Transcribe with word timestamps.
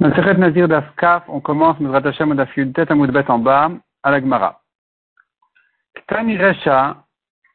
Dans 0.00 0.08
le 0.08 0.32
Nazir 0.34 0.66
d'Afkaf, 0.66 1.24
on 1.28 1.40
commence 1.40 1.78
nous 1.78 1.92
rattacher 1.92 2.24
à 2.24 2.46
tête 2.74 2.90
à 2.90 2.94
Moudbet 2.94 3.30
en 3.30 3.38
bas, 3.38 3.70
à 4.02 4.10
la 4.10 4.20
Gemara. 4.20 4.60
Ktani 5.94 6.36
Resha, 6.36 7.04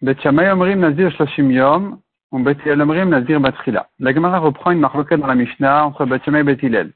Betchamay 0.01 0.49
Omrim 0.49 0.79
Nazir 0.79 1.11
Shloshim 1.11 1.51
Yom, 1.51 1.99
ou 2.31 2.39
Betilel 2.39 2.81
Omrim 2.81 3.09
Nazir 3.09 3.41
Batrila. 3.41 3.89
La 3.99 4.13
Gemara 4.13 4.39
reprend 4.39 4.71
une 4.71 4.79
marloquette 4.79 5.19
dans 5.19 5.27
la 5.27 5.35
Mishnah 5.35 5.85
entre 5.85 6.05
Betchamay 6.05 6.39
et 6.39 6.43
Betilel. 6.43 6.93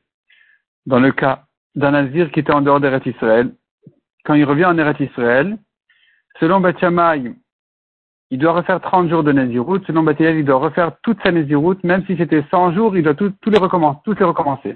Dans 0.85 0.99
le 0.99 1.11
cas 1.11 1.43
d'un 1.75 1.91
Nazir 1.91 2.31
qui 2.31 2.39
était 2.39 2.53
en 2.53 2.61
dehors 2.61 2.79
d'Eret 2.79 3.01
Israël, 3.05 3.53
quand 4.23 4.35
il 4.35 4.45
revient 4.45 4.65
en 4.65 4.77
Eret 4.77 5.03
Israël, 5.03 5.57
selon 6.39 6.61
Betchamay, 6.61 7.33
il 8.33 8.39
doit 8.39 8.53
refaire 8.53 8.81
30 8.81 9.09
jours 9.09 9.23
de 9.23 9.31
Nazirut. 9.31 9.81
Selon 9.85 10.01
Bethilel, 10.01 10.37
il 10.37 10.45
doit 10.45 10.57
refaire 10.57 10.93
toute 11.03 11.21
sa 11.21 11.31
Nazirut. 11.31 11.77
Même 11.83 12.03
si 12.07 12.17
c'était 12.17 12.43
100 12.49 12.73
jours, 12.73 12.97
il 12.97 13.03
doit 13.03 13.13
tout, 13.13 13.31
les 13.45 13.59
recommencer, 13.59 13.99
tous 14.05 14.15
les 14.15 14.25
recommencer. 14.25 14.75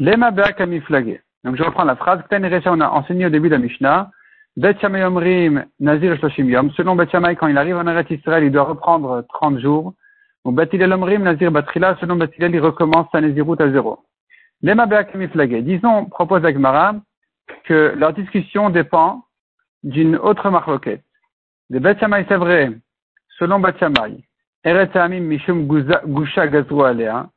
Lema. 0.00 0.30
Donc 0.32 1.56
je 1.56 1.62
reprends 1.62 1.84
la 1.84 1.94
phrase. 1.94 2.22
on 2.32 2.80
a 2.80 2.88
enseigné 2.88 3.26
au 3.26 3.28
début 3.28 3.50
de 3.50 3.54
la 3.54 3.60
Mishnah. 3.60 4.10
Nazir 4.56 6.16
Yom. 6.38 6.70
Selon 6.72 6.96
Bet 6.96 7.06
quand 7.08 7.46
il 7.48 7.58
arrive 7.58 7.76
en 7.76 7.86
Eretz 7.86 8.10
Israël, 8.10 8.44
il 8.44 8.50
doit 8.50 8.64
reprendre 8.64 9.24
30 9.28 9.58
jours. 9.58 9.92
Ou 10.46 10.52
Bet 10.52 10.70
Omrim 10.72 11.22
Nazir 11.22 11.52
Batrila. 11.52 11.96
Selon 12.00 12.16
Bet 12.16 12.30
il 12.38 12.60
recommence 12.60 13.08
sa 13.12 13.20
Nazirut 13.20 13.60
à 13.60 13.70
zéro. 13.70 13.98
Lema. 14.62 14.86
Disons, 14.86 16.06
propose 16.06 16.46
Agmara, 16.46 16.94
que 17.64 17.94
leur 17.94 18.14
discussion 18.14 18.70
dépend 18.70 19.24
d'une 19.82 20.16
autre 20.16 20.48
marloquette. 20.48 21.04
De 21.68 21.78
Bet 21.78 21.98
c'est 22.00 22.36
vrai. 22.36 22.72
Selon 23.38 23.60
Bet 23.60 23.78
Shammai, 23.78 24.24
Eretz 24.64 24.96
Amim 24.96 25.24
Mishum 25.24 25.66
Gusha 25.66 26.46
Gazru 26.46 26.84
Alea, 26.84 27.28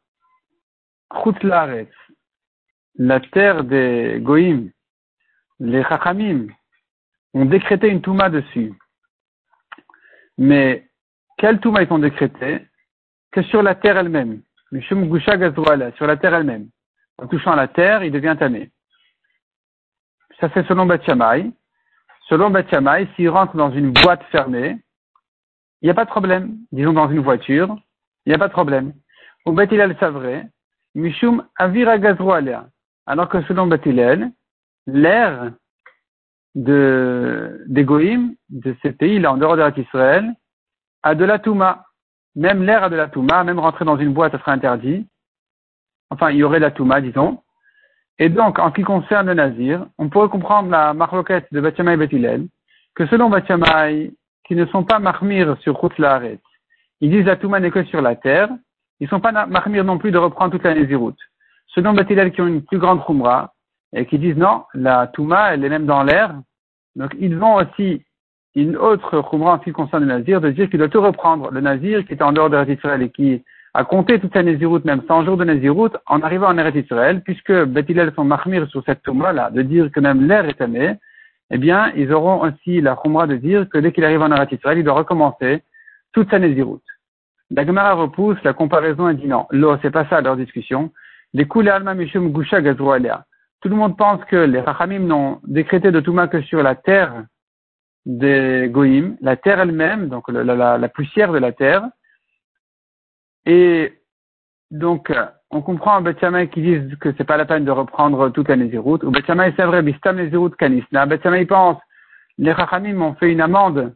la 2.95 3.19
terre 3.19 3.63
des 3.63 4.19
Goïm, 4.21 4.71
les 5.59 5.83
Chachamim, 5.83 6.47
ont 7.33 7.45
décrété 7.45 7.87
une 7.89 8.01
Touma 8.01 8.29
dessus. 8.29 8.73
Mais 10.37 10.87
quelle 11.37 11.59
Touma 11.59 11.83
ils 11.83 11.91
ont 11.91 11.99
décrété? 11.99 12.67
Que 13.31 13.41
sur 13.43 13.63
la 13.63 13.75
terre 13.75 13.97
elle-même. 13.97 14.41
Mishum 14.71 15.09
Gusha 15.09 15.37
sur 15.95 16.07
la 16.07 16.17
terre 16.17 16.35
elle-même. 16.35 16.69
En 17.17 17.27
touchant 17.27 17.55
la 17.55 17.67
terre, 17.67 18.03
il 18.03 18.11
devient 18.11 18.35
tamé. 18.37 18.71
Ça 20.39 20.49
c'est 20.53 20.65
selon 20.67 20.85
Bet 20.85 21.01
Selon 22.29 22.49
Beth 22.49 22.73
s'il 23.15 23.29
rentre 23.29 23.55
dans 23.55 23.71
une 23.71 23.91
boîte 23.91 24.23
fermée, 24.31 24.77
il 25.81 25.85
n'y 25.85 25.91
a 25.91 25.93
pas 25.93 26.05
de 26.05 26.09
problème. 26.09 26.57
Disons 26.71 26.93
dans 26.93 27.09
une 27.09 27.19
voiture, 27.19 27.77
il 28.25 28.29
n'y 28.29 28.35
a 28.35 28.39
pas 28.39 28.47
de 28.47 28.53
problème. 28.53 28.93
Ou 29.45 29.51
Beth 29.51 29.69
Savré, 29.99 30.43
Mishum 30.95 31.45
Avira 31.57 31.97
Alors 33.05 33.29
que 33.29 33.41
selon 33.43 33.67
Beth 33.67 33.85
l'air 34.87 35.51
de, 36.55 37.63
de 37.67 38.75
ces 38.81 38.91
pays-là, 38.91 39.33
en 39.33 39.37
dehors 39.37 39.57
de 39.57 39.81
Israël, 39.81 40.33
a 41.03 41.15
de 41.15 41.25
la 41.25 41.39
Touma. 41.39 41.85
Même 42.35 42.63
l'air 42.63 42.83
a 42.83 42.89
de 42.89 42.95
la 42.95 43.07
Touma, 43.07 43.43
même 43.43 43.59
rentrer 43.59 43.85
dans 43.85 43.97
une 43.97 44.13
boîte, 44.13 44.31
ça 44.31 44.39
serait 44.39 44.51
interdit. 44.51 45.07
Enfin, 46.09 46.31
il 46.31 46.37
y 46.37 46.43
aurait 46.43 46.59
la 46.59 46.71
Touma, 46.71 47.01
disons. 47.01 47.41
Et 48.19 48.29
donc, 48.29 48.59
en 48.59 48.69
ce 48.69 48.75
qui 48.75 48.83
concerne 48.83 49.27
le 49.27 49.33
Nazir, 49.33 49.85
on 49.97 50.09
pourrait 50.09 50.29
comprendre 50.29 50.69
la 50.69 50.93
marloquette 50.93 51.47
de 51.51 51.59
Batiamai 51.59 51.93
et 51.93 51.97
Bethilel, 51.97 52.47
que 52.95 53.05
selon 53.07 53.29
Batiamai, 53.29 54.13
qui 54.45 54.55
ne 54.55 54.65
sont 54.67 54.83
pas 54.83 54.99
marmir 54.99 55.57
sur 55.61 55.79
la 55.97 56.21
ils 57.01 57.09
disent 57.09 57.25
la 57.25 57.35
Touma 57.35 57.59
n'est 57.59 57.71
que 57.71 57.83
sur 57.85 58.01
la 58.01 58.15
terre, 58.15 58.49
ils 58.99 59.05
ne 59.05 59.09
sont 59.09 59.19
pas 59.19 59.45
marmir 59.45 59.83
non 59.83 59.97
plus 59.97 60.11
de 60.11 60.17
reprendre 60.17 60.51
toute 60.51 60.63
la 60.63 60.73
Néziroute. 60.73 61.19
Selon 61.75 61.93
Bethilel 61.93 62.31
qui 62.31 62.41
ont 62.41 62.47
une 62.47 62.63
plus 62.63 62.77
grande 62.77 63.03
Khumra, 63.05 63.53
et 63.95 64.05
qui 64.05 64.17
disent 64.17 64.37
non, 64.37 64.63
la 64.73 65.07
Touma, 65.07 65.53
elle 65.53 65.63
est 65.63 65.69
même 65.69 65.85
dans 65.85 66.03
l'air, 66.03 66.33
donc 66.95 67.11
ils 67.19 67.41
ont 67.41 67.55
aussi 67.55 68.03
une 68.55 68.75
autre 68.77 69.21
Khumra 69.29 69.53
en 69.53 69.59
ce 69.59 69.65
qui 69.65 69.71
concerne 69.71 70.03
le 70.03 70.09
Nazir, 70.09 70.41
de 70.41 70.51
dire 70.51 70.69
qu'il 70.69 70.79
doit 70.79 70.89
tout 70.89 71.01
reprendre. 71.01 71.51
Le 71.51 71.61
Nazir 71.61 72.05
qui 72.05 72.13
est 72.13 72.21
en 72.21 72.33
dehors 72.33 72.49
de 72.49 72.71
Israël 72.71 73.01
et 73.01 73.09
qui 73.09 73.43
à 73.73 73.83
compter 73.85 74.19
toute 74.19 74.33
sa 74.33 74.43
Néziroute, 74.43 74.85
même 74.85 75.01
100 75.07 75.25
jours 75.25 75.37
de 75.37 75.45
Néziroute, 75.45 75.97
en 76.05 76.21
arrivant 76.21 76.47
en 76.47 76.57
Eretz 76.57 76.75
Israël, 76.75 77.21
puisque 77.21 77.51
Bethilel 77.51 78.13
sont 78.15 78.23
mahmir 78.23 78.67
sur 78.69 78.83
cette 78.85 79.01
tombe-là, 79.01 79.49
de 79.49 79.61
dire 79.63 79.91
que 79.91 79.99
même 79.99 80.27
l'air 80.27 80.45
est 80.45 80.61
amé, 80.61 80.95
eh 81.49 81.57
bien, 81.57 81.91
ils 81.95 82.13
auront 82.13 82.41
aussi 82.41 82.81
la 82.81 82.95
khumra 82.95 83.25
de 83.25 83.35
dire 83.35 83.67
que 83.69 83.79
dès 83.79 83.91
qu'il 83.91 84.05
arrive 84.05 84.21
en 84.21 84.31
Eretz 84.31 84.51
Israël, 84.51 84.77
il 84.77 84.83
doit 84.83 84.93
recommencer 84.93 85.63
toute 86.13 86.29
sa 86.29 86.37
Néziroute. 86.37 86.83
La 87.49 87.65
Gemara 87.65 87.93
repousse 87.93 88.41
la 88.43 88.53
comparaison 88.53 89.09
et 89.09 89.15
dit 89.15 89.27
non, 89.27 89.47
l'eau, 89.49 89.75
c'est 89.81 89.91
pas 89.91 90.05
ça 90.07 90.21
leur 90.21 90.37
discussion. 90.37 90.91
Les 91.33 91.47
mishum 91.95 92.31
gusha 92.31 92.61
Tout 92.61 93.69
le 93.69 93.75
monde 93.75 93.97
pense 93.97 94.23
que 94.25 94.35
les 94.35 94.61
rachamim 94.61 94.99
n'ont 94.99 95.39
décrété 95.43 95.91
de 95.91 95.99
Touma 95.99 96.27
que 96.27 96.41
sur 96.41 96.61
la 96.61 96.75
terre 96.75 97.25
des 98.05 98.69
goïm, 98.69 99.17
la 99.21 99.37
terre 99.37 99.59
elle-même, 99.59 100.09
donc 100.09 100.29
la, 100.29 100.89
poussière 100.89 101.31
de 101.31 101.37
la 101.39 101.51
terre, 101.53 101.87
et 103.45 103.93
donc, 104.71 105.13
on 105.51 105.61
comprend 105.61 105.97
en 105.97 106.01
Betchamay 106.01 106.49
qui 106.49 106.61
disent 106.61 106.95
que 106.99 107.13
c'est 107.17 107.23
pas 107.23 107.37
la 107.37 107.45
peine 107.45 107.65
de 107.65 107.71
reprendre 107.71 108.29
toute 108.29 108.49
la 108.49 108.55
Nézirut. 108.55 109.03
Ou 109.03 109.11
Betchamay, 109.11 109.53
c'est 109.55 109.65
vrai, 109.65 109.83
Bistam 109.83 110.15
Nézirut 110.15 110.51
Kanisna. 110.57 111.05
Betchamay 111.05 111.45
pense, 111.45 111.77
les 112.37 112.55
Chachamim 112.55 113.01
ont 113.01 113.13
fait 113.15 113.31
une 113.31 113.41
amende 113.41 113.93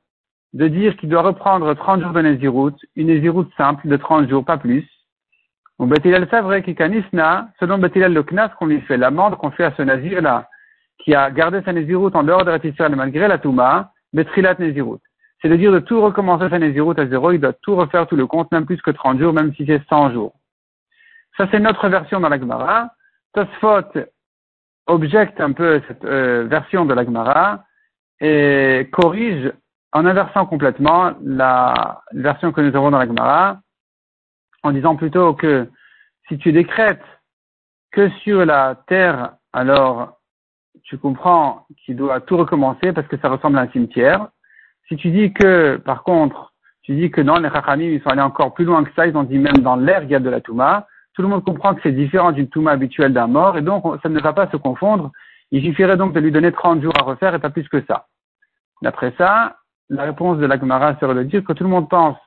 de 0.54 0.68
dire 0.68 0.96
qu'il 0.98 1.10
doit 1.10 1.24
reprendre 1.24 1.74
30 1.74 2.02
jours 2.02 2.12
de 2.12 2.22
Nézirut, 2.22 2.76
une 2.96 3.08
Nézirut 3.08 3.48
simple 3.58 3.88
de 3.88 3.98
30 3.98 4.30
jours, 4.30 4.46
pas 4.46 4.58
plus. 4.58 4.88
Ou 5.80 5.86
Betilal, 5.86 6.28
c'est 6.30 6.42
vrai, 6.42 6.64
qui 6.64 6.76
Kanisna, 6.76 7.50
selon 7.60 7.78
Betilal 7.78 8.14
le 8.14 8.24
Knas 8.24 8.50
qu'on 8.58 8.66
lui 8.66 8.82
fait, 8.82 8.98
l'amende 8.98 9.38
qu'on 9.38 9.52
fait 9.52 9.66
à 9.66 9.74
ce 9.78 9.84
Nazir-là, 9.84 10.48
qui 11.00 11.14
a 11.14 11.30
gardé 11.32 11.62
sa 11.64 11.74
Nézirut 11.74 12.12
en 12.14 12.24
dehors 12.24 12.46
de 12.46 12.52
la 12.52 12.90
malgré 12.96 13.28
la 13.28 13.38
Touma, 13.38 13.92
Betrilat 14.14 14.56
Nézirut 14.60 15.00
c'est 15.42 15.50
de 15.50 15.56
dire 15.56 15.72
de 15.72 15.80
tout 15.80 16.02
recommencer 16.02 16.50
sa 16.50 16.60
Nézirut 16.60 16.96
à 16.98 17.08
zéro, 17.08 17.32
il 17.32 17.40
doit 17.40 17.54
tout 17.54 17.76
refaire 17.76 18.08
tout 18.08 18.16
le 18.16 18.26
compte, 18.26 18.52
même 18.52 18.66
plus 18.66 18.82
que 18.82 18.92
30 18.92 19.20
jours, 19.20 19.34
même 19.34 19.54
si 19.56 19.66
c'est 19.66 19.82
100 19.88 20.12
jours. 20.12 20.34
Ça, 21.38 21.48
c'est 21.52 21.60
notre 21.60 21.88
version 21.90 22.20
dans 22.20 22.30
la 22.30 22.40
Gemara. 22.40 22.92
Tosfot 23.34 24.08
objecte 24.88 25.40
un 25.40 25.52
peu 25.52 25.82
cette 25.88 26.04
euh, 26.06 26.46
version 26.50 26.86
de 26.86 26.94
la 26.94 27.06
Gemara 27.06 27.64
et 28.20 28.90
corrige 28.92 29.52
en 29.94 30.06
inversant 30.06 30.48
complètement 30.48 31.14
la 31.22 32.02
version 32.14 32.52
que 32.52 32.62
nous 32.62 32.76
avons 32.76 32.90
dans 32.90 32.98
la 32.98 33.06
Gemara, 33.06 33.60
en 34.68 34.72
disant 34.72 34.96
plutôt 34.96 35.34
que 35.34 35.70
si 36.28 36.38
tu 36.38 36.52
décrètes 36.52 37.04
que 37.92 38.10
sur 38.24 38.46
la 38.46 38.76
terre, 38.88 39.34
alors 39.54 40.18
tu 40.84 40.98
comprends 40.98 41.66
qu'il 41.84 41.96
doit 41.96 42.22
tout 42.22 42.38
recommencer 42.38 42.94
parce 42.94 43.08
que 43.08 43.18
ça 43.18 43.30
ressemble 43.30 43.58
à 43.58 43.62
un 43.62 43.70
cimetière. 43.70 44.28
Si 44.88 44.96
tu 44.96 45.10
dis 45.10 45.34
que, 45.34 45.78
par 45.78 46.04
contre, 46.04 46.54
tu 46.84 46.96
dis 46.96 47.12
que 47.12 47.22
non, 47.22 47.38
les 47.38 47.50
Chachamim, 47.50 47.86
ils 47.86 48.02
sont 48.02 48.10
allés 48.10 48.22
encore 48.22 48.54
plus 48.54 48.66
loin 48.66 48.84
que 48.84 48.94
ça, 48.96 49.08
ils 49.08 49.18
ont 49.18 49.24
dit 49.24 49.40
même 49.40 49.58
dans 49.60 49.76
l'air, 49.76 50.04
il 50.04 50.10
y 50.10 50.16
a 50.16 50.20
de 50.20 50.30
la 50.30 50.40
Touma, 50.40 50.88
tout 51.14 51.22
le 51.22 51.28
monde 51.28 51.44
comprend 51.44 51.74
que 51.74 51.82
c'est 51.82 51.92
différent 51.92 52.32
d'une 52.32 52.48
Touma 52.48 52.72
habituelle 52.72 53.12
d'un 53.12 53.28
mort, 53.28 53.58
et 53.58 53.62
donc 53.62 53.84
ça 54.04 54.10
ne 54.10 54.20
va 54.20 54.34
pas 54.34 54.50
se 54.50 54.58
confondre. 54.58 55.12
Il 55.52 55.64
suffirait 55.64 55.98
donc 55.98 56.14
de 56.14 56.20
lui 56.20 56.32
donner 56.32 56.52
30 56.52 56.82
jours 56.82 56.94
à 57.00 57.04
refaire 57.04 57.34
et 57.34 57.40
pas 57.40 57.50
plus 57.50 57.68
que 57.68 57.84
ça. 57.88 58.08
D'après 58.82 59.14
ça, 59.18 59.58
la 59.90 60.04
réponse 60.04 60.38
de 60.38 60.46
la 60.46 60.60
Gemara 60.60 60.96
serait 61.00 61.16
de 61.16 61.24
dire 61.24 61.44
que 61.44 61.54
tout 61.54 61.64
le 61.64 61.70
monde 61.70 61.90
pense 61.90 62.18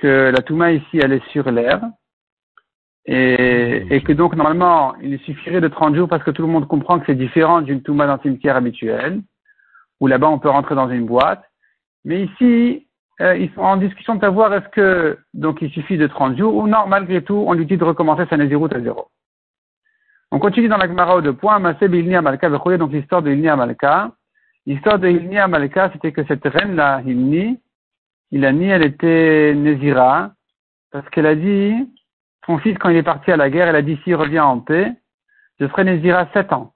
que 0.00 0.30
la 0.34 0.42
Touma 0.42 0.72
ici, 0.72 0.98
elle 1.02 1.12
est 1.12 1.26
sur 1.30 1.50
l'air, 1.50 1.80
et, 3.06 3.86
et, 3.90 4.02
que 4.02 4.12
donc 4.12 4.36
normalement, 4.36 4.94
il 5.00 5.18
suffirait 5.20 5.60
de 5.60 5.68
30 5.68 5.94
jours 5.94 6.08
parce 6.08 6.22
que 6.22 6.30
tout 6.30 6.42
le 6.42 6.48
monde 6.48 6.68
comprend 6.68 6.98
que 6.98 7.06
c'est 7.06 7.14
différent 7.14 7.60
d'une 7.62 7.82
Touma 7.82 8.06
dans 8.06 8.20
cimetière 8.20 8.56
habituelle, 8.56 9.20
où 10.00 10.06
là-bas 10.06 10.28
on 10.28 10.38
peut 10.38 10.50
rentrer 10.50 10.74
dans 10.74 10.90
une 10.90 11.06
boîte, 11.06 11.42
mais 12.04 12.24
ici, 12.24 12.86
euh, 13.20 13.36
ils 13.36 13.52
sont 13.52 13.60
en 13.60 13.76
discussion 13.76 14.14
de 14.14 14.20
savoir 14.20 14.52
est-ce 14.54 14.68
que 14.70 15.18
donc 15.34 15.60
il 15.60 15.70
suffit 15.70 15.98
de 15.98 16.06
30 16.06 16.38
jours 16.38 16.54
ou 16.54 16.66
non, 16.66 16.86
malgré 16.86 17.22
tout, 17.22 17.44
on 17.46 17.52
lui 17.52 17.66
dit 17.66 17.76
de 17.76 17.84
recommencer 17.84 18.24
sa 18.30 18.36
Nézirut 18.36 18.72
à 18.72 18.80
zéro. 18.80 19.08
On 20.30 20.38
continue 20.38 20.68
dans 20.68 20.76
la 20.76 20.86
Gemara 20.86 21.20
de 21.20 21.32
point, 21.32 21.58
Maseb 21.58 21.94
Ilni 21.94 22.14
Amalka, 22.14 22.48
donc 22.48 22.92
l'histoire 22.92 23.22
de 23.22 23.30
Ilni 23.30 23.48
Amalka. 23.48 24.12
L'histoire 24.64 24.98
de 24.98 25.08
Ilni 25.08 25.38
Amalka, 25.38 25.90
c'était 25.92 26.12
que 26.12 26.24
cette 26.26 26.44
reine-là, 26.44 27.02
Ilni, 27.04 27.58
Ilani, 28.32 28.68
elle 28.68 28.84
était 28.84 29.52
Nézira, 29.54 30.32
parce 30.90 31.08
qu'elle 31.10 31.26
a 31.26 31.34
dit, 31.34 31.74
son 32.46 32.58
fils, 32.58 32.78
quand 32.78 32.88
il 32.88 32.96
est 32.96 33.02
parti 33.02 33.32
à 33.32 33.36
la 33.36 33.50
guerre, 33.50 33.68
elle 33.68 33.76
a 33.76 33.82
dit, 33.82 33.98
s'il 34.04 34.14
revient 34.14 34.40
en 34.40 34.60
paix, 34.60 34.92
je 35.58 35.66
ferai 35.66 35.84
Nézira 35.84 36.28
sept 36.32 36.52
ans. 36.52 36.74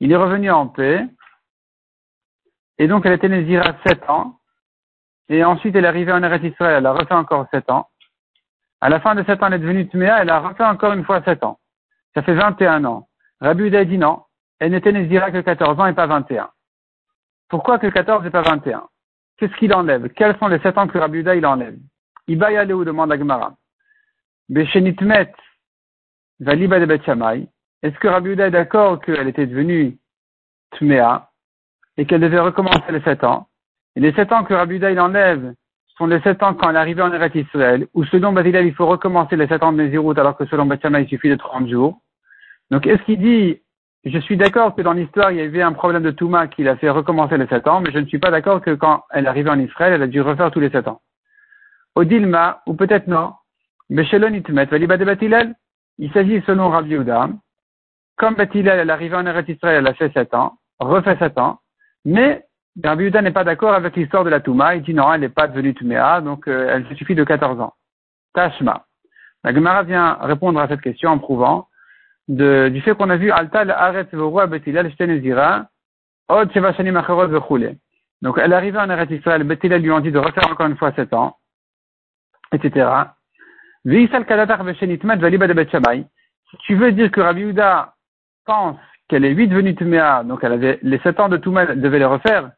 Il 0.00 0.12
est 0.12 0.16
revenu 0.16 0.50
en 0.50 0.68
paix, 0.68 1.06
et 2.78 2.86
donc 2.86 3.04
elle 3.06 3.12
était 3.12 3.28
Nézira 3.28 3.76
sept 3.86 4.08
ans, 4.08 4.38
et 5.28 5.44
ensuite, 5.44 5.74
elle 5.74 5.84
est 5.84 5.88
arrivée 5.88 6.12
en 6.12 6.22
Eretz 6.22 6.44
Israël, 6.44 6.76
elle 6.78 6.86
a 6.86 6.92
refait 6.92 7.14
encore 7.14 7.46
sept 7.50 7.70
ans. 7.70 7.88
À 8.80 8.88
la 8.88 9.00
fin 9.00 9.14
de 9.14 9.22
sept 9.24 9.42
ans, 9.42 9.46
elle 9.46 9.54
est 9.54 9.58
devenue 9.60 9.88
Tméa, 9.88 10.22
elle 10.22 10.30
a 10.30 10.40
refait 10.40 10.64
encore 10.64 10.92
une 10.92 11.04
fois 11.04 11.22
sept 11.22 11.42
ans. 11.44 11.58
Ça 12.14 12.22
fait 12.22 12.34
21 12.34 12.84
ans. 12.84 13.08
Rabbi 13.40 13.64
Uda 13.64 13.84
dit 13.84 13.98
non, 13.98 14.24
elle 14.58 14.72
n'était 14.72 14.92
Nézira 14.92 15.30
que 15.30 15.40
14 15.40 15.80
ans 15.80 15.86
et 15.86 15.94
pas 15.94 16.06
21. 16.06 16.50
Pourquoi 17.48 17.78
que 17.78 17.86
14 17.86 18.26
et 18.26 18.30
pas 18.30 18.42
21 18.42 18.88
Qu'est-ce 19.38 19.54
qu'il 19.56 19.74
enlève. 19.74 20.08
Quels 20.10 20.36
sont 20.38 20.48
les 20.48 20.58
sept 20.60 20.78
ans 20.78 20.86
que 20.86 20.98
Rabbi 20.98 21.18
Uda 21.18 21.34
il 21.34 21.46
enlève? 21.46 21.76
Iba 22.28 22.64
où? 22.74 22.84
Demande 22.84 23.12
Agmara. 23.12 23.54
Beshenitmet, 24.48 25.32
Valiba 26.40 26.78
de 26.78 26.86
Bet 26.86 27.00
est-ce 27.82 27.98
que 27.98 28.06
Rabbi 28.06 28.28
Yehuda 28.30 28.46
est 28.46 28.52
d'accord 28.52 29.00
qu'elle 29.00 29.26
était 29.26 29.46
devenue 29.46 29.98
Tmea 30.78 31.28
et 31.96 32.06
qu'elle 32.06 32.20
devait 32.20 32.38
recommencer 32.38 32.92
les 32.92 33.00
sept 33.00 33.24
ans? 33.24 33.48
Et 33.96 34.00
les 34.00 34.12
sept 34.12 34.30
ans 34.32 34.44
que 34.44 34.54
Rabbi 34.54 34.74
Yehuda 34.74 34.92
il 34.92 35.00
enlève 35.00 35.54
sont 35.98 36.06
les 36.06 36.20
sept 36.20 36.42
ans 36.42 36.54
quand 36.54 36.70
elle 36.70 36.76
est 36.76 36.78
arrivée 36.78 37.02
en 37.02 37.12
Eretz 37.12 37.34
Israël, 37.34 37.86
ou 37.92 38.04
selon 38.04 38.32
Batilal, 38.32 38.66
il 38.66 38.74
faut 38.74 38.86
recommencer 38.86 39.36
les 39.36 39.48
sept 39.48 39.62
ans 39.62 39.72
de 39.72 39.82
Nézirut, 39.82 40.18
alors 40.18 40.36
que 40.36 40.46
selon 40.46 40.64
Bachama, 40.64 41.00
il 41.00 41.08
suffit 41.08 41.28
de 41.28 41.34
30 41.34 41.68
jours. 41.68 42.00
Donc, 42.70 42.86
est-ce 42.86 43.02
qu'il 43.02 43.18
dit, 43.18 43.60
je 44.04 44.18
suis 44.18 44.36
d'accord 44.36 44.74
que 44.74 44.82
dans 44.82 44.92
l'histoire, 44.94 45.30
il 45.30 45.38
y 45.38 45.40
avait 45.40 45.62
un 45.62 45.72
problème 45.72 46.02
de 46.02 46.10
Touma 46.10 46.48
qui 46.48 46.64
l'a 46.64 46.76
fait 46.76 46.90
recommencer 46.90 47.36
les 47.38 47.46
sept 47.46 47.68
ans, 47.68 47.80
mais 47.80 47.92
je 47.92 47.98
ne 47.98 48.06
suis 48.06 48.18
pas 48.18 48.30
d'accord 48.30 48.60
que 48.60 48.74
quand 48.74 49.04
elle 49.10 49.28
arrivée 49.28 49.50
en 49.50 49.60
Israël, 49.60 49.92
elle 49.92 50.02
a 50.02 50.08
dû 50.08 50.20
refaire 50.20 50.50
tous 50.50 50.60
les 50.60 50.70
sept 50.70 50.88
ans. 50.88 51.00
Odilma, 51.94 52.62
ou 52.66 52.74
peut-être 52.74 53.06
non, 53.06 53.34
Batilal, 53.90 55.54
il 55.98 56.12
s'agit 56.12 56.42
selon 56.46 56.70
Rabbi 56.70 56.90
Yehuda, 56.90 57.28
comme 58.16 58.34
Batilal, 58.34 58.80
elle 58.80 58.90
arrivée 58.90 59.16
en 59.16 59.26
Eretz 59.26 59.48
Israël, 59.48 59.76
elle 59.78 59.86
a 59.86 59.94
fait 59.94 60.12
sept 60.12 60.34
ans, 60.34 60.58
refait 60.80 61.16
sept 61.18 61.38
ans, 61.38 61.60
mais 62.04 62.44
Rabbi 62.82 63.04
Yehuda 63.04 63.22
n'est 63.22 63.30
pas 63.30 63.44
d'accord 63.44 63.74
avec 63.74 63.94
l'histoire 63.94 64.24
de 64.24 64.30
la 64.30 64.40
Touma. 64.40 64.74
Il 64.74 64.82
dit 64.82 64.94
non, 64.94 65.12
elle 65.12 65.20
n'est 65.20 65.28
pas 65.28 65.46
devenue 65.46 65.74
Tuméa, 65.74 66.20
donc 66.22 66.48
euh, 66.48 66.70
elle 66.72 66.88
se 66.88 66.94
suffit 66.94 67.14
de 67.14 67.22
14 67.22 67.60
ans. 67.60 67.74
Tashma. 68.34 68.86
La 69.44 69.52
Gemara 69.52 69.82
vient 69.82 70.14
répondre 70.20 70.58
à 70.60 70.68
cette 70.68 70.80
question 70.80 71.10
en 71.10 71.18
prouvant 71.18 71.68
de, 72.28 72.68
du 72.68 72.80
fait 72.80 72.94
qu'on 72.94 73.10
a 73.10 73.16
vu 73.16 73.30
Alta 73.30 73.60
Aret 73.60 74.08
Vorua 74.12 74.46
Betilal 74.46 74.90
Shtenezira, 74.90 75.66
Od 76.28 76.52
Sheva 76.52 76.72
Shanim 76.72 76.96
Acharot 76.96 77.28
Vechule. 77.28 77.76
Donc 78.22 78.38
elle 78.38 78.52
arrivée 78.52 78.78
en 78.78 78.88
Eretz 78.88 79.10
Israël, 79.10 79.42
Betilal 79.42 79.82
lui 79.82 79.90
ont 79.90 80.00
dit 80.00 80.12
de 80.12 80.18
refaire 80.18 80.48
encore 80.50 80.66
une 80.66 80.76
fois 80.76 80.92
7 80.92 81.12
ans, 81.12 81.36
etc. 82.52 82.88
Kadatar 83.84 84.62
Veshenitmat 84.62 85.16
Valibad 85.16 85.52
Bet 85.52 85.68
Si 85.72 86.56
tu 86.58 86.76
veux 86.76 86.92
dire 86.92 87.10
que 87.10 87.20
Rabbi 87.20 87.40
Yehuda 87.40 87.94
pense 88.46 88.78
qu'elle 89.08 89.24
est 89.24 89.34
8 89.34 89.48
devenue 89.48 89.74
Tuméa, 89.74 90.22
donc 90.22 90.44
elle 90.44 90.52
avait 90.52 90.78
les 90.82 90.98
7 91.00 91.18
ans 91.18 91.28
de 91.28 91.36
Touma, 91.36 91.66
devait 91.66 91.98
les 91.98 92.04
refaire, 92.04 92.52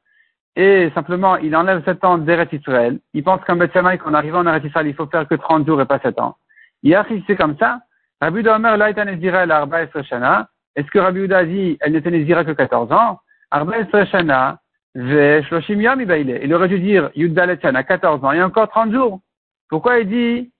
et 0.54 0.90
simplement 0.94 1.36
il 1.36 1.56
enlève 1.56 1.82
7 1.84 2.04
ans 2.04 2.18
d'Eretz 2.18 2.52
Israël, 2.52 3.00
il 3.14 3.24
pense 3.24 3.42
qu'en 3.44 3.56
Bethshamay, 3.56 3.96
qu'en 3.96 4.12
arrivant 4.12 4.40
en 4.40 4.46
Eretz 4.46 4.66
Israël, 4.66 4.86
il 4.86 4.94
faut 4.94 5.06
faire 5.06 5.26
que 5.26 5.34
30 5.34 5.66
jours 5.66 5.80
et 5.80 5.86
pas 5.86 5.98
7 5.98 6.20
ans. 6.20 6.36
Il 6.82 6.94
a 6.94 7.06
c'est 7.26 7.36
comme 7.36 7.56
ça. 7.56 7.80
Rabbi 8.24 8.48
Omer, 8.48 8.78
là, 8.78 9.46
l'Arba 9.46 9.86
Shana. 10.02 10.48
Est-ce 10.74 10.86
que 10.86 10.98
Rabbi 10.98 11.20
Uda 11.20 11.44
dit, 11.44 11.76
elle 11.80 11.92
n'était 11.92 12.10
Nezira 12.10 12.42
que 12.42 12.52
14 12.52 12.90
ans? 12.90 13.20
Arba 13.50 13.84
Shana, 14.06 14.58
Ve 14.94 15.42
Shloshim 15.42 15.82
Yom, 15.82 16.00
il 16.00 16.54
aurait 16.54 16.68
dû 16.68 16.80
dire, 16.80 17.10
Yuddalet 17.14 17.60
Shana, 17.60 17.82
14 17.84 18.24
ans, 18.24 18.32
et 18.32 18.42
encore 18.42 18.70
30 18.70 18.92
jours. 18.92 19.20
Pourquoi 19.68 19.98
il 19.98 20.08
dit 20.08 20.52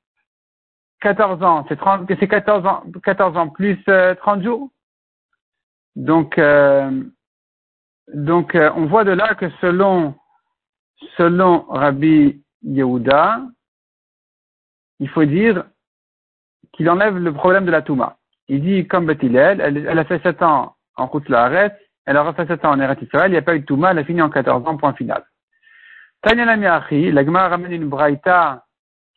14 1.01 1.43
ans? 1.43 1.65
C'est 1.69 1.77
30, 1.77 2.07
c'est 2.21 2.29
14 2.29 2.67
ans, 2.67 2.83
14 3.03 3.37
ans 3.39 3.49
plus 3.49 3.83
30 3.83 3.89
euh, 3.89 4.43
jours? 4.43 4.71
Donc, 5.97 6.37
euh, 6.37 7.03
donc, 8.13 8.55
euh, 8.55 8.71
on 8.77 8.85
voit 8.85 9.05
de 9.05 9.13
là 9.13 9.35
que 9.37 9.49
selon, 9.63 10.15
selon 11.17 11.65
Rabbi 11.71 12.43
Yehuda, 12.63 13.41
il 15.01 15.09
faut 15.09 15.25
dire 15.25 15.65
qu'il 16.77 16.89
enlève 16.91 17.17
le 17.17 17.33
problème 17.33 17.65
de 17.65 17.71
la 17.71 17.83
Touma. 17.83 18.17
Il 18.49 18.63
dit, 18.63 18.87
comme 18.87 19.07
Bethilel, 19.07 19.61
elle, 19.61 19.87
elle, 19.89 19.99
a 19.99 20.05
fait 20.05 20.23
7 20.23 20.43
ans 20.43 20.75
en 20.97 21.07
route 21.07 21.29
la 21.29 21.45
arrête, 21.45 21.77
elle 22.07 22.17
a 22.17 22.23
refait 22.23 22.47
7 22.47 22.65
ans 22.65 22.73
en 22.73 22.81
Eretz 22.81 23.01
Israël, 23.03 23.31
il 23.31 23.33
n'y 23.33 23.39
a 23.39 23.43
pas 23.43 23.57
eu 23.57 23.61
de 23.61 23.65
Touma, 23.65 23.91
elle 23.91 23.99
a 23.99 24.05
fini 24.05 24.21
en 24.21 24.31
14 24.31 24.67
ans, 24.67 24.77
point 24.77 24.93
final. 24.93 25.25
Tanya 26.23 26.45
Lamiachi, 26.45 27.11
la 27.13 27.25
Gemara 27.25 27.49
ramène 27.49 27.73
une 27.73 27.89
braïta 27.89 28.65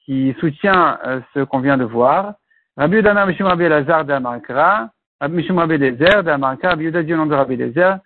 qui 0.05 0.35
soutient 0.39 0.97
euh, 1.05 1.19
ce 1.33 1.41
qu'on 1.41 1.59
vient 1.59 1.77
de 1.77 1.83
voir. 1.83 2.35
Rabbi 2.77 2.95
Yehuda 2.95 3.25
Mishum 3.25 3.47
Rabbi 3.47 3.63
Elazar 3.63 4.05
de 4.05 4.13
Amarkra, 4.13 4.89
Mishum 5.29 5.57
Rabbi 5.57 5.77
Lezer 5.77 6.23
de 6.23 6.29
Amarkra, 6.29 6.69
Rabbi 6.69 6.91
nom 6.91 7.25
de 7.25 7.35
Rabbi 7.35 7.55
Lezer, 7.55 7.97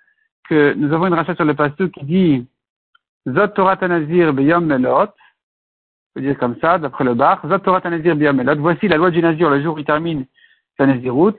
que 0.50 0.74
nous 0.74 0.92
avons 0.94 1.08
une 1.08 1.14
rachat 1.14 1.36
sur 1.36 1.46
le 1.46 1.54
pasteur 1.54 1.90
qui 1.92 2.06
dit 2.06 2.48
Zot 3.28 3.50
Torah 3.50 3.78
Tanazir 3.78 4.34
Beyom 4.34 4.66
Melot, 4.66 5.10
peut 6.14 6.22
dire 6.22 6.38
comme 6.38 6.56
ça, 6.60 6.78
d'après 6.78 7.04
le 7.04 7.14
bar, 7.14 7.42
Zot 7.48 7.60
Torah 7.60 7.82
Tanazir 7.82 8.16
Beyom 8.16 8.36
Melot, 8.36 8.60
voici 8.60 8.88
la 8.88 8.98
loi 8.98 9.12
du 9.12 9.22
Nazir 9.22 9.50
le 9.50 9.62
jour 9.62 9.76
où 9.76 9.80
il 9.80 9.86
termine 9.86 10.26
sa 10.78 10.86
Nazirout, 10.86 11.36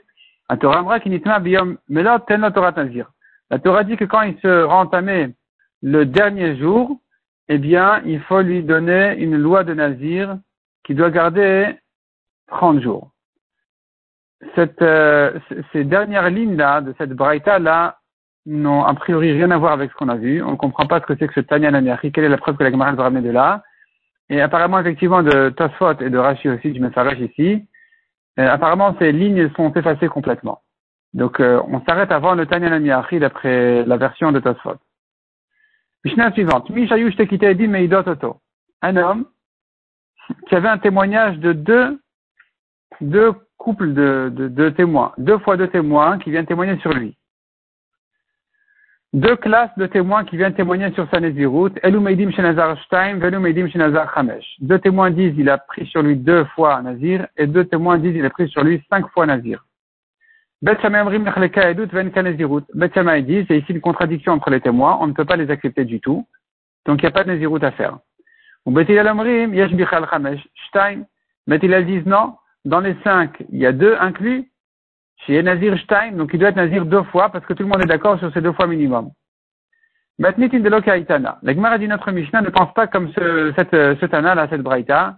la 0.49 0.57
Torah 0.57 0.79
Amra 0.79 1.01
Kinitma 1.01 1.39
Beyom 1.39 1.79
Melot 1.89 2.19
Torah. 2.21 2.75
La 3.51 3.59
Torah 3.59 3.85
dit 3.85 3.97
que 3.97 4.05
quand 4.05 4.23
il 4.23 4.39
se 4.41 4.63
rend 4.65 4.81
entamé 4.81 5.35
le 5.83 6.07
dernier 6.07 6.57
jour, 6.57 6.99
eh 7.49 7.59
bien, 7.59 8.01
il 8.07 8.21
faut 8.23 8.41
lui 8.41 8.63
donner 8.63 9.15
une 9.19 9.37
loi 9.37 9.65
de 9.65 9.75
Nazir 9.75 10.39
qui 10.85 10.95
doit 10.95 11.11
garder 11.11 11.77
30 12.49 12.81
jours. 12.81 13.11
Cette, 14.55 14.83
euh, 14.83 15.39
ces 15.73 15.85
dernières 15.85 16.31
lignes-là, 16.31 16.81
de 16.81 16.95
cette 16.99 17.13
braïta-là, 17.13 17.99
n'ont 18.47 18.85
a 18.85 18.95
priori 18.95 19.33
rien 19.33 19.51
à 19.51 19.59
voir 19.59 19.73
avec 19.73 19.91
ce 19.91 19.97
qu'on 19.97 20.09
a 20.09 20.17
vu. 20.17 20.43
On 20.43 20.53
ne 20.53 20.57
comprend 20.57 20.87
pas 20.87 21.01
ce 21.01 21.07
que 21.07 21.15
c'est 21.17 21.29
que 21.29 21.35
ce 21.35 21.41
Tanya. 21.41 21.71
Quelle 22.13 22.25
est 22.25 22.29
la 22.29 22.39
preuve 22.39 22.57
que 22.57 22.65
la 22.65 22.71
Gemara 22.71 22.93
va 22.93 23.05
ramener 23.05 23.27
de 23.27 23.31
là? 23.31 23.63
Et 24.33 24.41
apparemment, 24.41 24.81
effectivement, 24.81 25.23
de 25.23 25.51
Tosfot 25.51 26.01
et 26.01 26.09
de 26.09 26.17
Rashi 26.17 26.49
aussi, 26.49 26.71
du 26.71 26.81
Messarach 26.81 27.19
ici, 27.19 27.69
euh, 28.41 28.49
apparemment, 28.49 28.97
ces 28.99 29.13
lignes 29.13 29.51
sont 29.57 29.71
effacées 29.75 30.09
complètement. 30.09 30.63
Donc, 31.13 31.39
euh, 31.39 31.61
on 31.69 31.85
s'arrête 31.85 32.11
avant 32.11 32.35
le 32.35 32.47
Tanya 32.47 32.71
Namiachi 32.71 33.19
d'après 33.19 33.85
la 33.85 33.99
version 33.99 34.33
de 34.33 34.41
Tosfot. 34.41 34.77
Mishnah 36.03 36.33
suivante. 36.33 36.71
Un 38.81 38.97
homme 38.97 39.27
qui 40.49 40.55
avait 40.55 40.69
un 40.69 40.79
témoignage 40.79 41.39
de 41.39 41.53
deux, 41.53 42.01
deux 43.03 43.35
couples 43.59 43.93
de, 43.93 44.33
de, 44.35 44.49
de 44.49 44.71
témoins, 44.71 45.13
deux 45.19 45.39
fois 45.41 45.59
deux 45.59 45.69
témoins 45.69 46.19
qui 46.19 46.31
viennent 46.31 46.47
témoigner 46.47 46.79
sur 46.79 46.95
lui 46.95 47.19
deux 49.13 49.37
classes 49.37 49.77
de 49.77 49.87
témoins 49.87 50.25
qui 50.25 50.37
viennent 50.37 50.55
témoigner 50.55 50.91
sur 50.93 51.07
sa 51.11 51.21
Nézirut, 51.21 51.73
Elu 51.83 52.01
Meidim 52.01 52.31
Shenazar 52.31 52.79
Shtaim, 52.83 53.19
Velu 53.19 53.39
Meidim 53.39 53.69
Shenazar 53.69 54.13
Chamesh. 54.15 54.45
Deux 54.61 54.79
témoins 54.79 55.11
disent 55.11 55.35
il 55.37 55.51
a 55.51 55.59
pris 55.59 55.87
sur 55.87 56.03
lui 56.03 56.17
deux 56.17 56.45
fois 56.55 56.81
Nazir, 56.81 57.27
et 57.37 57.47
deux 57.47 57.65
témoins 57.65 57.99
disent 57.99 58.17
il 58.17 58.25
a 58.25 58.31
pris 58.31 58.49
sur 58.49 58.65
lui 58.65 58.83
cinq 58.89 59.07
fois 59.09 59.27
Nazir. 59.27 59.65
Bet 60.63 60.79
Amrim 60.85 61.27
Edut 61.27 61.89
Ven 61.93 62.11
Kanezirut. 62.11 62.63
Bet 62.73 62.93
dit, 63.23 63.45
c'est 63.49 63.59
ici 63.59 63.73
une 63.73 63.81
contradiction 63.81 64.33
entre 64.33 64.49
les 64.49 64.61
témoins, 64.61 64.97
on 65.01 65.09
ne 65.09 65.13
peut 65.13 65.25
pas 65.25 65.37
les 65.37 65.51
accepter 65.51 65.85
du 65.85 66.01
tout, 66.01 66.27
donc 66.87 67.03
il 67.03 67.05
n'y 67.05 67.09
a 67.09 67.11
pas 67.11 67.25
de 67.25 67.33
Nazirut 67.33 67.63
à 67.63 67.73
faire. 67.73 67.99
Ou 68.65 68.71
Bet 68.71 68.97
Amrim 68.97 69.53
Yesh 69.53 69.73
Bichal 69.73 70.07
Chamesh 70.09 70.41
Shtaim. 70.69 71.05
Bet 71.47 71.59
disent 71.59 72.07
non, 72.07 72.37
dans 72.65 72.81
les 72.81 72.97
cinq, 73.03 73.43
il 73.51 73.59
y 73.59 73.67
a 73.67 73.73
deux 73.73 73.97
inclus, 73.99 74.52
chez 75.27 75.43
Nazir 75.43 75.79
Stein, 75.79 76.13
donc 76.13 76.31
il 76.33 76.39
doit 76.39 76.51
être 76.51 76.57
Nazir 76.57 76.85
deux 76.85 77.03
fois 77.05 77.29
parce 77.31 77.45
que 77.47 77.53
tout 77.53 77.63
le 77.63 77.69
monde 77.69 77.83
est 77.83 77.89
d'accord 77.89 78.19
sur 78.19 78.33
ces 78.33 78.41
deux 78.41 78.53
fois 78.53 78.67
minimum. 78.67 79.11
Matnitin 80.19 80.61
de 80.61 80.69
Lokaitana. 80.69 81.39
La 81.43 81.55
Gemara 81.55 81.79
dit 81.79 81.89
notre 81.89 82.11
Mishnah 82.13 82.43
ne 82.43 82.51
pense 82.51 82.73
pas 82.75 82.87
comme 82.87 83.13
ce, 83.13 83.53
cette, 83.57 83.71
ce 83.71 84.07
Tana 84.07 84.35
là, 84.35 84.47
cette 84.51 84.63
Braïta. 84.63 85.17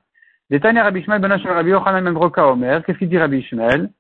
Les 0.51 0.61
Tanya 0.61 0.85
Rabbi 0.85 1.03
Shmuel 1.03 1.21
ben 1.21 1.33
Rabbi 1.33 1.71
Yochanan 1.71 2.05
ben 2.05 2.13
Broka 2.13 2.47
Omer. 2.47 2.85
Qu'est-ce 2.85 2.99
qu'il 2.99 3.09
dit 3.09 3.19
Rabbi 3.19 3.43
Shmuel? 3.43 3.91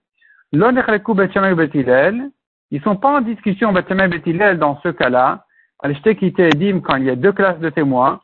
Lo 0.52 0.70
nechleku 0.70 1.14
betchamel 1.14 1.54
betilel. 1.54 2.30
Ils 2.70 2.82
sont 2.82 2.96
pas 2.96 3.18
en 3.18 3.20
discussion 3.22 3.72
betchamel 3.72 4.10
betilel 4.10 4.58
dans 4.58 4.78
ce 4.82 4.88
cas-là. 4.88 5.44
Al 5.82 5.92
edim 5.92 6.80
quand 6.80 6.96
il 6.96 7.04
y 7.04 7.10
a 7.10 7.16
deux 7.16 7.32
classes 7.32 7.58
de 7.60 7.70
témoins. 7.70 8.20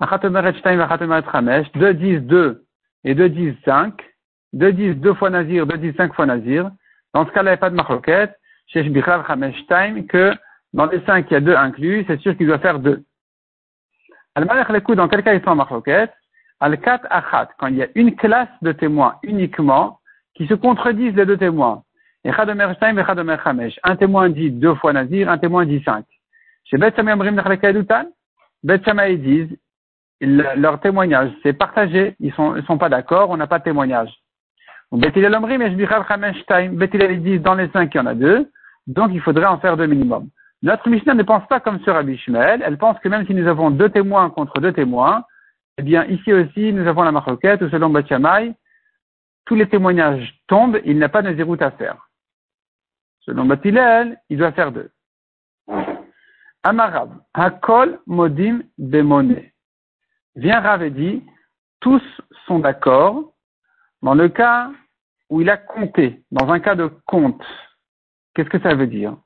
Achatomer 0.00 0.48
et 0.48 0.58
Stein, 0.58 0.80
Achatomer 0.80 1.18
et 1.18 1.30
Chamesh. 1.30 1.70
Deux 1.72 1.94
disent 1.94 2.22
deux 2.22 2.64
et 3.04 3.14
deux 3.14 3.28
disent 3.28 3.56
cinq 3.64 4.02
deux 4.54 4.72
disent 4.72 4.96
deux 4.96 5.14
fois 5.14 5.30
Nazir, 5.30 5.66
deux 5.66 5.78
disent 5.78 5.96
cinq 5.96 6.14
fois 6.14 6.26
Nazir. 6.26 6.70
Dans 7.12 7.26
ce 7.26 7.30
cas-là, 7.32 7.50
il 7.50 7.54
n'y 7.54 7.58
a 7.58 7.58
pas 7.58 7.70
de 7.70 7.74
marloquette. 7.74 8.38
Chez 8.66 8.82
Chamesh 8.82 9.66
Time, 9.66 10.06
que 10.06 10.32
dans 10.72 10.86
les 10.86 11.00
cinq, 11.04 11.26
il 11.30 11.34
y 11.34 11.36
a 11.36 11.40
deux 11.40 11.54
inclus, 11.54 12.04
c'est 12.06 12.20
sûr 12.20 12.36
qu'il 12.36 12.46
doit 12.46 12.58
faire 12.58 12.78
deux. 12.78 13.02
Al-Malach 14.34 14.70
dans 14.94 15.08
quel 15.08 15.22
cas 15.22 15.34
ils 15.34 15.42
sont 15.42 15.50
en 15.50 15.56
marloquette? 15.56 16.12
Al-Kat 16.60 17.02
Achat, 17.10 17.50
quand 17.58 17.66
il 17.66 17.76
y 17.76 17.82
a 17.82 17.88
une 17.94 18.16
classe 18.16 18.48
de 18.62 18.72
témoins 18.72 19.16
uniquement, 19.22 19.98
qui 20.34 20.46
se 20.46 20.54
contredisent 20.54 21.14
les 21.14 21.26
deux 21.26 21.36
témoins. 21.36 21.82
Un 22.24 23.96
témoin 23.96 24.28
dit 24.30 24.50
deux 24.50 24.74
fois 24.76 24.92
Nazir, 24.92 25.28
un 25.28 25.38
témoin 25.38 25.66
dit 25.66 25.82
cinq. 25.84 26.06
Chez 26.64 26.78
Bet 26.78 26.94
ils 29.10 29.22
disent, 29.22 29.58
leur 30.20 30.80
témoignage, 30.80 31.30
c'est 31.42 31.52
partagé, 31.52 32.16
ils 32.18 32.32
sont, 32.32 32.60
sont 32.62 32.78
pas 32.78 32.88
d'accord, 32.88 33.30
on 33.30 33.36
n'a 33.36 33.46
pas 33.46 33.58
de 33.58 33.64
témoignage. 33.64 34.10
Betilel 34.92 35.34
Omrim 35.34 35.62
et 35.62 35.70
Shbichal 35.70 36.04
Chamesh 36.06 36.44
Taim. 36.46 36.74
Betilel 36.74 37.22
dit 37.22 37.38
dans 37.40 37.54
les 37.54 37.68
cinq, 37.70 37.94
il 37.94 37.98
y 37.98 38.00
en 38.00 38.06
a 38.06 38.14
deux. 38.14 38.50
Donc, 38.86 39.10
il 39.12 39.20
faudrait 39.20 39.46
en 39.46 39.58
faire 39.58 39.76
deux 39.76 39.86
minimum. 39.86 40.28
Notre 40.62 40.88
Mishnah 40.88 41.14
ne 41.14 41.22
pense 41.22 41.46
pas 41.48 41.60
comme 41.60 41.80
sur 41.80 41.94
Rabbi 41.94 42.16
Shmuel. 42.16 42.62
Elle 42.64 42.78
pense 42.78 42.98
que 43.00 43.08
même 43.08 43.26
si 43.26 43.34
nous 43.34 43.46
avons 43.46 43.70
deux 43.70 43.90
témoins 43.90 44.30
contre 44.30 44.60
deux 44.60 44.72
témoins, 44.72 45.24
eh 45.76 45.82
bien, 45.82 46.04
ici 46.06 46.32
aussi, 46.32 46.72
nous 46.72 46.86
avons 46.86 47.02
la 47.02 47.12
marroquette 47.12 47.62
ou 47.62 47.68
selon 47.68 47.90
Bachamay, 47.90 48.54
tous 49.44 49.56
les 49.56 49.68
témoignages 49.68 50.40
tombent, 50.46 50.80
il 50.84 50.98
n'a 50.98 51.08
pas 51.08 51.22
de 51.22 51.34
zéroute 51.34 51.62
à 51.62 51.70
faire. 51.72 52.08
Selon 53.20 53.44
Batilel, 53.44 54.18
il 54.30 54.38
doit 54.38 54.52
faire 54.52 54.72
deux. 54.72 54.90
Amarab, 56.62 57.10
Hakol 57.34 58.00
Modim 58.06 58.62
Bemone. 58.78 59.42
Vient 60.36 60.60
Rav 60.60 60.82
et 60.82 60.90
dit, 60.90 61.22
tous 61.80 62.02
sont 62.46 62.58
d'accord 62.58 63.33
dans 64.04 64.14
le 64.14 64.28
cas 64.28 64.70
où 65.30 65.40
il 65.40 65.48
a 65.48 65.56
compté, 65.56 66.22
dans 66.30 66.52
un 66.52 66.60
cas 66.60 66.74
de 66.74 66.90
compte. 67.06 67.42
Qu'est-ce 68.34 68.50
que 68.50 68.60
ça 68.60 68.74
veut 68.74 68.86
dire? 68.86 69.16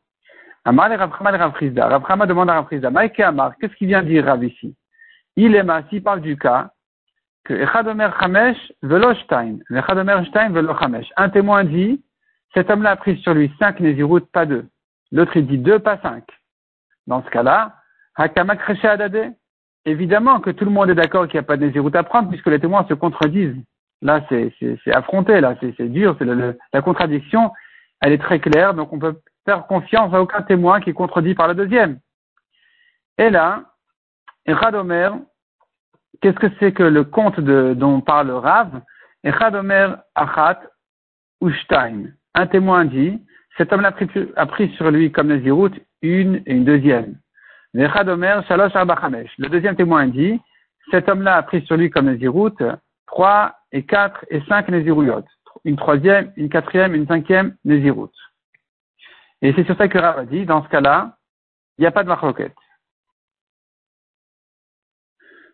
Amar 0.64 0.92
et 0.92 0.96
Ravrama 0.96 1.32
et 1.32 1.36
Ravrizda. 1.36 1.88
Ravrama 1.88 2.26
demande 2.26 2.48
à 2.48 2.54
Ravrizda, 2.54 2.88
Maïke 2.88 3.20
Amar, 3.20 3.56
qu'est-ce 3.58 3.74
qu'il 3.74 3.88
vient 3.88 4.04
dire 4.04 4.24
Rav 4.24 4.44
ici? 4.44 4.76
Il 5.34 5.56
est 5.56 5.64
s'il 5.90 6.02
parle 6.02 6.20
du 6.20 6.38
cas 6.38 6.70
que 7.44 7.54
Echadomer 7.54 8.08
Chamesh 8.20 8.72
velo 8.82 9.14
Shtaim, 9.14 9.58
Echadomer 9.70 10.24
Shtaim 10.26 10.50
velo. 10.50 10.72
Un 11.16 11.28
témoin 11.28 11.64
dit, 11.64 12.00
cet 12.54 12.70
homme-là 12.70 12.92
a 12.92 12.96
pris 12.96 13.20
sur 13.22 13.34
lui 13.34 13.52
cinq 13.58 13.80
Nézirut, 13.80 14.22
pas 14.32 14.46
deux. 14.46 14.68
L'autre, 15.10 15.36
il 15.36 15.46
dit 15.46 15.58
deux, 15.58 15.80
pas 15.80 15.98
cinq. 15.98 16.24
Dans 17.08 17.24
ce 17.24 17.30
cas-là, 17.30 17.74
Hakamak. 18.14 18.60
Évidemment 19.84 20.38
que 20.40 20.50
tout 20.50 20.64
le 20.64 20.70
monde 20.70 20.90
est 20.90 20.94
d'accord 20.94 21.26
qu'il 21.26 21.38
n'y 21.38 21.44
a 21.44 21.48
pas 21.48 21.56
de 21.56 21.66
Nézirut 21.66 21.96
à 21.96 22.04
prendre 22.04 22.28
puisque 22.28 22.46
les 22.46 22.60
témoins 22.60 22.86
se 22.88 22.94
contredisent. 22.94 23.56
Là, 24.00 24.24
c'est 24.28 24.52
affronté, 24.94 25.40
là, 25.40 25.56
c'est 25.60 25.88
dur, 25.88 26.14
c'est 26.18 26.24
la 26.24 26.82
contradiction, 26.82 27.50
elle 28.00 28.12
est 28.12 28.18
très 28.18 28.38
claire, 28.38 28.74
donc 28.74 28.92
on 28.92 28.98
peut 28.98 29.16
faire 29.44 29.66
confiance 29.66 30.14
à 30.14 30.20
aucun 30.22 30.42
témoin 30.42 30.80
qui 30.80 30.90
est 30.90 30.94
contredit 30.94 31.34
par 31.34 31.48
le 31.48 31.54
deuxième. 31.54 31.98
Et 33.18 33.30
là, 33.30 33.64
Radomer, 34.46 35.10
qu'est-ce 36.20 36.38
que 36.38 36.46
c'est 36.60 36.72
que 36.72 36.84
le 36.84 37.02
conte 37.04 37.40
dont 37.40 38.00
parle 38.00 38.30
Rav? 38.30 38.80
Radomer 39.24 39.94
Achat 40.14 40.60
Ushtaim. 41.42 42.12
Un 42.34 42.46
témoin 42.46 42.84
dit, 42.84 43.20
cet 43.56 43.72
homme-là 43.72 43.92
a 44.36 44.46
pris, 44.46 44.68
sur 44.76 44.90
lui 44.92 45.10
comme 45.10 45.26
Nazirut 45.28 45.72
une 46.02 46.36
et 46.46 46.52
une 46.52 46.64
deuxième. 46.64 47.16
Le 47.74 49.48
deuxième 49.48 49.76
témoin 49.76 50.06
dit, 50.06 50.40
cet 50.92 51.08
homme-là 51.08 51.36
a 51.36 51.42
pris 51.42 51.66
sur 51.66 51.76
lui 51.76 51.90
comme 51.90 52.06
Nazirut 52.06 52.54
trois 53.18 53.58
et 53.72 53.84
quatre 53.84 54.24
et 54.30 54.40
cinq 54.42 54.68
Naziruyot. 54.68 55.24
Une 55.64 55.74
troisième, 55.74 56.32
une 56.36 56.48
quatrième, 56.48 56.94
une 56.94 57.08
cinquième 57.08 57.56
Nazirut. 57.64 58.14
Et 59.42 59.52
c'est 59.54 59.64
sur 59.64 59.76
ça 59.76 59.88
que 59.88 59.98
Rav 59.98 60.20
a 60.20 60.24
dit, 60.24 60.46
dans 60.46 60.62
ce 60.62 60.68
cas-là, 60.68 61.16
il 61.76 61.80
n'y 61.80 61.88
a 61.88 61.90
pas 61.90 62.04
de 62.04 62.08
marloquette. 62.08 62.54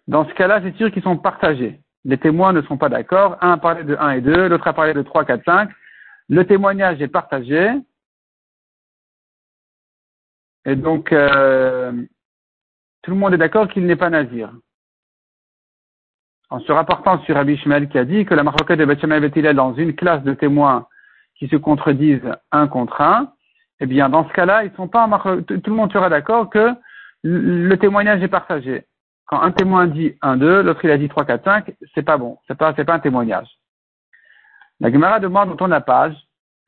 Dans 0.06 0.28
ce 0.28 0.34
cas-là, 0.34 0.60
c'est 0.62 0.76
sûr 0.76 0.92
qu'ils 0.92 1.02
sont 1.02 1.16
partagés. 1.16 1.80
Les 2.04 2.18
témoins 2.18 2.52
ne 2.52 2.60
sont 2.60 2.76
pas 2.76 2.90
d'accord. 2.90 3.38
Un 3.40 3.52
a 3.52 3.56
parlé 3.56 3.82
de 3.84 3.96
1 3.98 4.10
et 4.10 4.20
2, 4.20 4.48
l'autre 4.48 4.68
a 4.68 4.74
parlé 4.74 4.92
de 4.92 5.00
3, 5.00 5.24
4, 5.24 5.42
5. 5.46 5.70
Le 6.28 6.46
témoignage 6.46 7.00
est 7.00 7.08
partagé. 7.08 7.72
Et 10.66 10.76
donc, 10.76 11.12
euh, 11.12 11.92
tout 13.00 13.10
le 13.10 13.16
monde 13.16 13.32
est 13.32 13.38
d'accord 13.38 13.68
qu'il 13.68 13.86
n'est 13.86 13.96
pas 13.96 14.10
nazir. 14.10 14.52
En 16.50 16.60
se 16.60 16.70
rapportant 16.72 17.18
sur 17.20 17.34
Rabbi 17.34 17.58
qui 17.90 17.98
a 17.98 18.04
dit 18.04 18.24
que 18.24 18.34
la 18.34 18.42
marloquette 18.42 18.78
de 18.78 18.84
Bethshemet 18.84 19.16
est 19.16 19.54
dans 19.54 19.74
une 19.74 19.94
classe 19.94 20.22
de 20.22 20.34
témoins 20.34 20.86
qui 21.36 21.48
se 21.48 21.56
contredisent 21.56 22.32
un 22.52 22.68
contre 22.68 23.00
un, 23.00 23.32
eh 23.80 23.86
bien, 23.86 24.08
dans 24.08 24.28
ce 24.28 24.32
cas-là, 24.32 24.64
ils 24.64 24.72
sont 24.76 24.88
pas 24.88 25.06
en 25.06 25.42
tout 25.42 25.70
le 25.70 25.72
monde 25.72 25.92
sera 25.92 26.08
d'accord 26.08 26.48
que 26.48 26.74
le 27.22 27.74
témoignage 27.76 28.22
est 28.22 28.28
partagé. 28.28 28.84
Quand 29.26 29.40
un 29.40 29.50
témoin 29.50 29.86
dit 29.86 30.16
1, 30.20 30.36
2, 30.36 30.62
l'autre 30.62 30.84
il 30.84 30.90
a 30.90 30.98
dit 30.98 31.08
3, 31.08 31.24
4, 31.24 31.44
5, 31.44 31.74
c'est 31.94 32.02
pas 32.02 32.18
bon. 32.18 32.38
C'est 32.46 32.56
pas, 32.56 32.74
c'est 32.76 32.84
pas 32.84 32.94
un 32.94 33.00
témoignage. 33.00 33.48
La 34.80 34.92
Gemara 34.92 35.18
demande 35.18 35.56
dans 35.56 35.66
la 35.66 35.80
page, 35.80 36.14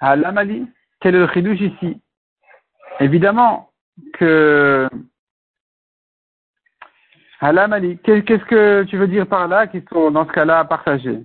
à 0.00 0.16
l'Amali, 0.16 0.66
quel 1.00 1.14
est 1.14 1.18
le 1.18 1.28
chidouche 1.28 1.60
ici? 1.60 2.00
Évidemment 3.00 3.70
que, 4.14 4.88
à 7.40 7.52
l'Amali, 7.52 7.98
qu'est-ce 7.98 8.44
que 8.44 8.84
tu 8.84 8.96
veux 8.96 9.08
dire 9.08 9.26
par 9.26 9.48
là 9.48 9.66
qui 9.66 9.84
sont 9.92 10.10
dans 10.10 10.26
ce 10.26 10.32
cas-là 10.32 10.64
partagés? 10.64 11.24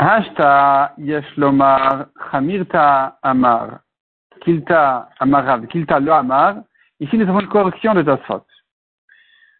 Hashta 0.00 0.94
Yeshlomar 0.98 2.06
Chamirta 2.30 3.18
Amar 3.20 3.80
Kilta 4.40 5.08
Amarav 5.20 5.66
Kilta 5.66 6.00
Lo 6.00 6.12
Amar. 6.12 6.56
Ici, 7.00 7.16
nous 7.16 7.28
avons 7.28 7.40
une 7.40 7.48
correction 7.48 7.94
de 7.94 8.02
Tosfot. 8.02 8.44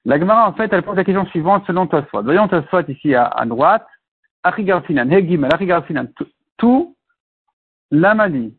La 0.05 0.19
Gemara, 0.19 0.49
en 0.49 0.55
fait, 0.55 0.73
elle 0.73 0.83
pose 0.83 0.97
la 0.97 1.05
question 1.05 1.27
suivante 1.27 1.65
selon 1.67 1.87
Tosfot. 1.87 2.23
Voyons 2.23 2.49
Tosfot 2.49 2.83
ici 2.89 3.15
à, 3.15 3.27
à 3.27 3.45
droite. 3.47 3.87
Achigarfinan, 4.43 5.11
Hegimel, 5.11 5.53
Achigarfinan, 5.53 6.07
tout 6.57 6.97
l'amali. 7.91 8.57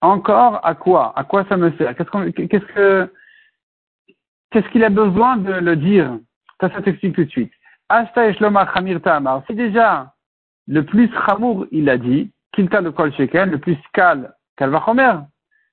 Encore 0.00 0.60
à 0.64 0.74
quoi? 0.74 1.12
À 1.16 1.24
quoi 1.24 1.44
ça 1.48 1.56
me 1.56 1.70
sert? 1.76 1.94
Qu'est-ce 1.96 2.66
que 2.74 3.12
qu'est-ce 4.50 4.68
qu'il 4.68 4.84
a 4.84 4.90
besoin 4.90 5.36
de 5.36 5.52
le 5.52 5.76
dire? 5.76 6.18
Ça, 6.60 6.70
ça 6.70 6.82
s'explique 6.82 7.14
tout 7.14 7.24
de 7.24 7.30
suite. 7.30 7.52
Ashta 7.88 8.28
Eshloma 8.28 8.72
Chamir 8.72 9.00
Ta'amar. 9.00 9.42
C'est 9.46 9.54
déjà 9.54 10.12
le 10.66 10.84
plus 10.84 11.10
Chamour, 11.26 11.66
il 11.70 11.88
a 11.90 11.98
dit, 11.98 12.30
Kilta 12.52 12.80
le 12.80 12.92
Kol 12.92 13.12
Sheken, 13.14 13.50
le 13.50 13.58
plus 13.58 13.76
Kal, 13.92 14.32
Kalvachomer. 14.56 15.20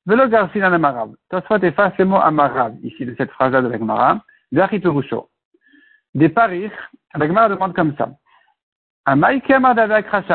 Velo 0.06 0.28
Garcinan 0.28 0.74
Amarav. 0.74 1.12
Tosfot 1.30 1.58
efface 1.58 1.98
le 1.98 2.06
mot 2.06 2.18
Amarav, 2.18 2.76
ici, 2.84 3.06
de 3.06 3.16
cette 3.18 3.32
phrase-là 3.32 3.62
de 3.62 3.68
la 3.68 3.78
Gemara. 3.78 4.22
Perusho. 4.52 5.30
Des 6.14 6.30
paris, 6.30 6.70
la 7.16 7.28
Gemara 7.28 7.50
demande 7.50 7.74
comme 7.74 7.96
ça. 7.96 8.10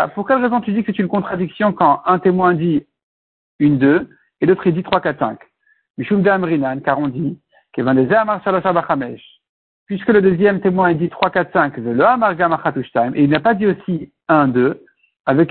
Pour 0.08 0.26
quelle 0.26 0.42
raison 0.42 0.60
tu 0.60 0.72
dis 0.72 0.82
que 0.82 0.92
c'est 0.92 0.98
une 0.98 1.08
contradiction 1.08 1.72
quand 1.72 2.02
un 2.06 2.18
témoin 2.18 2.54
dit 2.54 2.86
une, 3.58 3.78
deux, 3.78 4.08
et 4.40 4.46
l'autre 4.46 4.66
il 4.66 4.74
dit 4.74 4.82
trois, 4.82 5.00
quatre, 5.00 5.18
cinq? 5.18 5.38
Mishum 5.98 6.22
de 6.22 6.80
car 6.80 6.98
on 6.98 7.08
dit, 7.08 7.38
puisque 9.86 10.08
le 10.08 10.20
deuxième 10.20 10.60
témoin 10.60 10.92
dit 10.94 11.08
3, 11.08 11.30
4, 11.30 11.52
5, 11.52 11.78
et 11.78 13.22
il 13.22 13.30
n'a 13.30 13.40
pas 13.40 13.54
dit 13.54 13.66
aussi 13.66 14.12
1, 14.28 14.48
2, 14.48 14.84
avec 15.26 15.50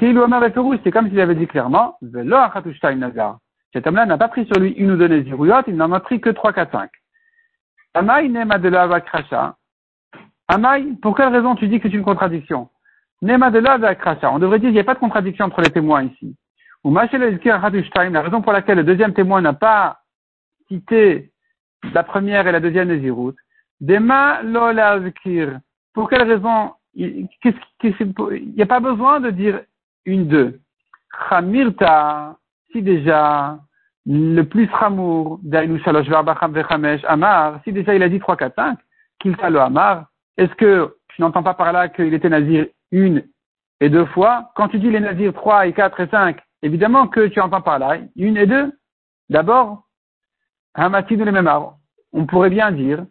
rouge, 0.56 0.78
c'est 0.84 0.92
comme 0.92 1.10
s'il 1.10 1.20
avait 1.20 1.36
dit 1.36 1.48
clairement. 1.48 1.98
Cet 2.02 3.88
homme-là 3.88 4.06
n'a 4.06 4.18
pas 4.18 4.30
pris 4.30 4.46
sur 4.46 4.58
lui 4.58 4.72
une 4.72 4.92
ou 4.92 4.98
deux 4.98 5.08
Néziruyot, 5.08 5.64
il 5.68 5.76
n'en 5.76 5.92
a 5.92 6.00
pris 6.00 6.22
que 6.22 6.30
3, 6.30 6.54
4, 6.54 6.72
5. 6.72 6.90
Amai 7.94 8.30
Nema 8.30 8.58
de 8.58 8.70
la 8.70 9.02
Krasha. 9.02 9.56
Amai, 10.48 10.94
pour 11.02 11.18
quelle 11.18 11.34
raison 11.34 11.56
tu 11.56 11.68
dis 11.68 11.80
que 11.80 11.90
c'est 11.90 11.96
une 11.96 12.04
contradiction? 12.04 12.70
Nema. 13.22 13.48
On 13.48 14.40
devrait 14.40 14.60
dire 14.60 14.68
qu'il 14.68 14.74
n'y 14.74 14.80
a 14.80 14.84
pas 14.86 14.94
de 14.94 15.00
contradiction 15.00 15.46
entre 15.46 15.62
les 15.62 15.72
témoins 15.72 16.04
ici. 16.04 16.36
Ou 16.84 16.94
la 16.94 18.22
raison 18.22 18.42
pour 18.42 18.54
laquelle 18.54 18.78
le 18.78 18.84
deuxième 18.84 19.14
témoin 19.14 19.42
n'a 19.42 19.54
pas 19.54 20.00
cité 20.68 21.32
la 21.94 22.04
première 22.04 22.48
et 22.48 22.52
la 22.52 22.60
deuxième 22.60 22.88
Nézirut, 22.88 23.36
Dema 23.82 24.42
lo 24.44 24.72
Pour 25.94 26.10
quelle 26.10 26.24
raison 26.24 26.74
Il 26.96 27.28
n'y 28.56 28.62
a 28.62 28.66
pas 28.66 28.80
besoin 28.80 29.20
de 29.20 29.30
dire 29.30 29.62
une 30.06 30.28
deux. 30.28 30.60
Chamirta, 31.30 32.38
si 32.72 32.82
déjà 32.82 33.60
le 34.06 34.44
plus 34.44 34.70
ramour 34.72 35.40
d'Aïnou 35.44 35.80
Shalosh 35.80 36.08
Vechamesh 36.08 37.02
Amar, 37.06 37.60
si 37.64 37.74
déjà 37.74 37.96
il 37.96 38.04
a 38.04 38.10
dit 38.10 38.20
3, 38.20 38.38
4, 38.38 38.56
5, 38.56 38.80
Kilta 39.20 39.50
lo 39.50 39.60
Amar, 39.60 40.06
est-ce 40.38 40.54
que 40.56 40.96
tu 41.10 41.22
n'entends 41.22 41.44
pas 41.44 41.54
par 41.54 41.72
là 41.72 41.90
qu'il 41.90 42.14
était 42.14 42.30
nazir 42.30 42.68
une 42.92 43.24
et 43.80 43.90
deux 43.90 44.06
fois 44.06 44.52
Quand 44.56 44.68
tu 44.68 44.80
dis 44.80 44.90
les 44.90 45.00
nazirs 45.00 45.34
3 45.34 45.68
et 45.68 45.74
4 45.74 46.00
et 46.02 46.08
5, 46.08 46.38
évidemment 46.62 47.08
que 47.08 47.28
tu 47.28 47.40
entends 47.42 47.62
par 47.62 47.80
là 47.80 47.98
une 48.16 48.38
et 48.38 48.46
deux. 48.46 48.72
D'abord, 49.30 49.84
Hamati 50.76 51.18
de 51.18 51.24
les 51.24 51.66
On 52.14 52.26
pourrait 52.26 52.50
bien 52.50 52.72
dire 52.72 53.06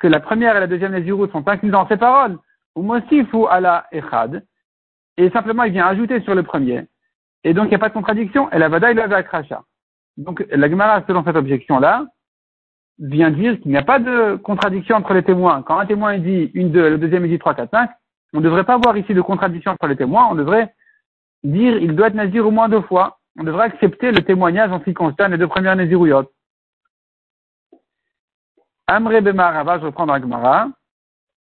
que 0.00 0.08
la 0.08 0.18
première 0.18 0.56
et 0.56 0.60
la 0.60 0.66
deuxième 0.66 0.92
Nézirut 0.92 1.30
sont 1.30 1.46
incluses 1.46 1.70
dans 1.70 1.86
ces 1.86 1.96
paroles, 1.96 2.38
ou 2.74 2.82
Mosifu 2.82 3.46
ala 3.48 3.86
Echad, 3.92 4.44
et 5.16 5.30
simplement 5.30 5.64
il 5.64 5.72
vient 5.72 5.86
ajouter 5.86 6.20
sur 6.22 6.34
le 6.34 6.42
premier. 6.42 6.86
Et 7.44 7.54
donc 7.54 7.66
il 7.66 7.68
n'y 7.68 7.76
a 7.76 7.78
pas 7.78 7.90
de 7.90 7.94
contradiction, 7.94 8.50
et 8.50 8.58
la 8.58 8.68
Vada 8.68 8.90
il 8.90 8.98
avait 8.98 9.22
Krasha. 9.24 9.62
Donc 10.16 10.44
la 10.50 10.68
Gemara, 10.68 11.04
selon 11.06 11.22
cette 11.24 11.36
objection-là, 11.36 12.06
vient 12.98 13.30
dire 13.30 13.58
qu'il 13.60 13.70
n'y 13.70 13.76
a 13.76 13.82
pas 13.82 13.98
de 13.98 14.36
contradiction 14.36 14.96
entre 14.96 15.14
les 15.14 15.22
témoins. 15.22 15.62
Quand 15.62 15.78
un 15.78 15.86
témoin 15.86 16.18
dit 16.18 16.50
une, 16.54 16.70
deux, 16.70 16.90
le 16.90 16.98
deuxième 16.98 17.24
il 17.26 17.30
dit 17.30 17.38
trois, 17.38 17.54
quatre, 17.54 17.70
cinq, 17.70 17.90
on 18.32 18.38
ne 18.38 18.44
devrait 18.44 18.64
pas 18.64 18.78
voir 18.78 18.96
ici 18.96 19.14
de 19.14 19.20
contradiction 19.20 19.72
entre 19.72 19.86
les 19.86 19.96
témoins, 19.96 20.28
on 20.30 20.34
devrait 20.34 20.74
dire 21.42 21.76
il 21.78 21.94
doit 21.94 22.08
être 22.08 22.14
nazir 22.14 22.46
au 22.46 22.50
moins 22.50 22.68
deux 22.68 22.82
fois. 22.82 23.18
On 23.38 23.44
devrait 23.44 23.66
accepter 23.66 24.12
le 24.12 24.22
témoignage 24.22 24.70
en 24.70 24.80
ce 24.80 24.84
qui 24.84 24.94
concerne 24.94 25.32
les 25.32 25.38
deux 25.38 25.48
premières 25.48 25.76
nazirouyotes. 25.76 26.30
Amre 28.90 29.20
Bemarava, 29.20 29.78
je 29.78 29.86
reprends 29.86 30.06
dans 30.06 30.14
la 30.14 30.20
Gemara. 30.20 30.68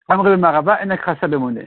Amre 0.08 0.24
Bemarava, 0.24 0.82
Enakrasha 0.82 1.28
Bemone. 1.28 1.66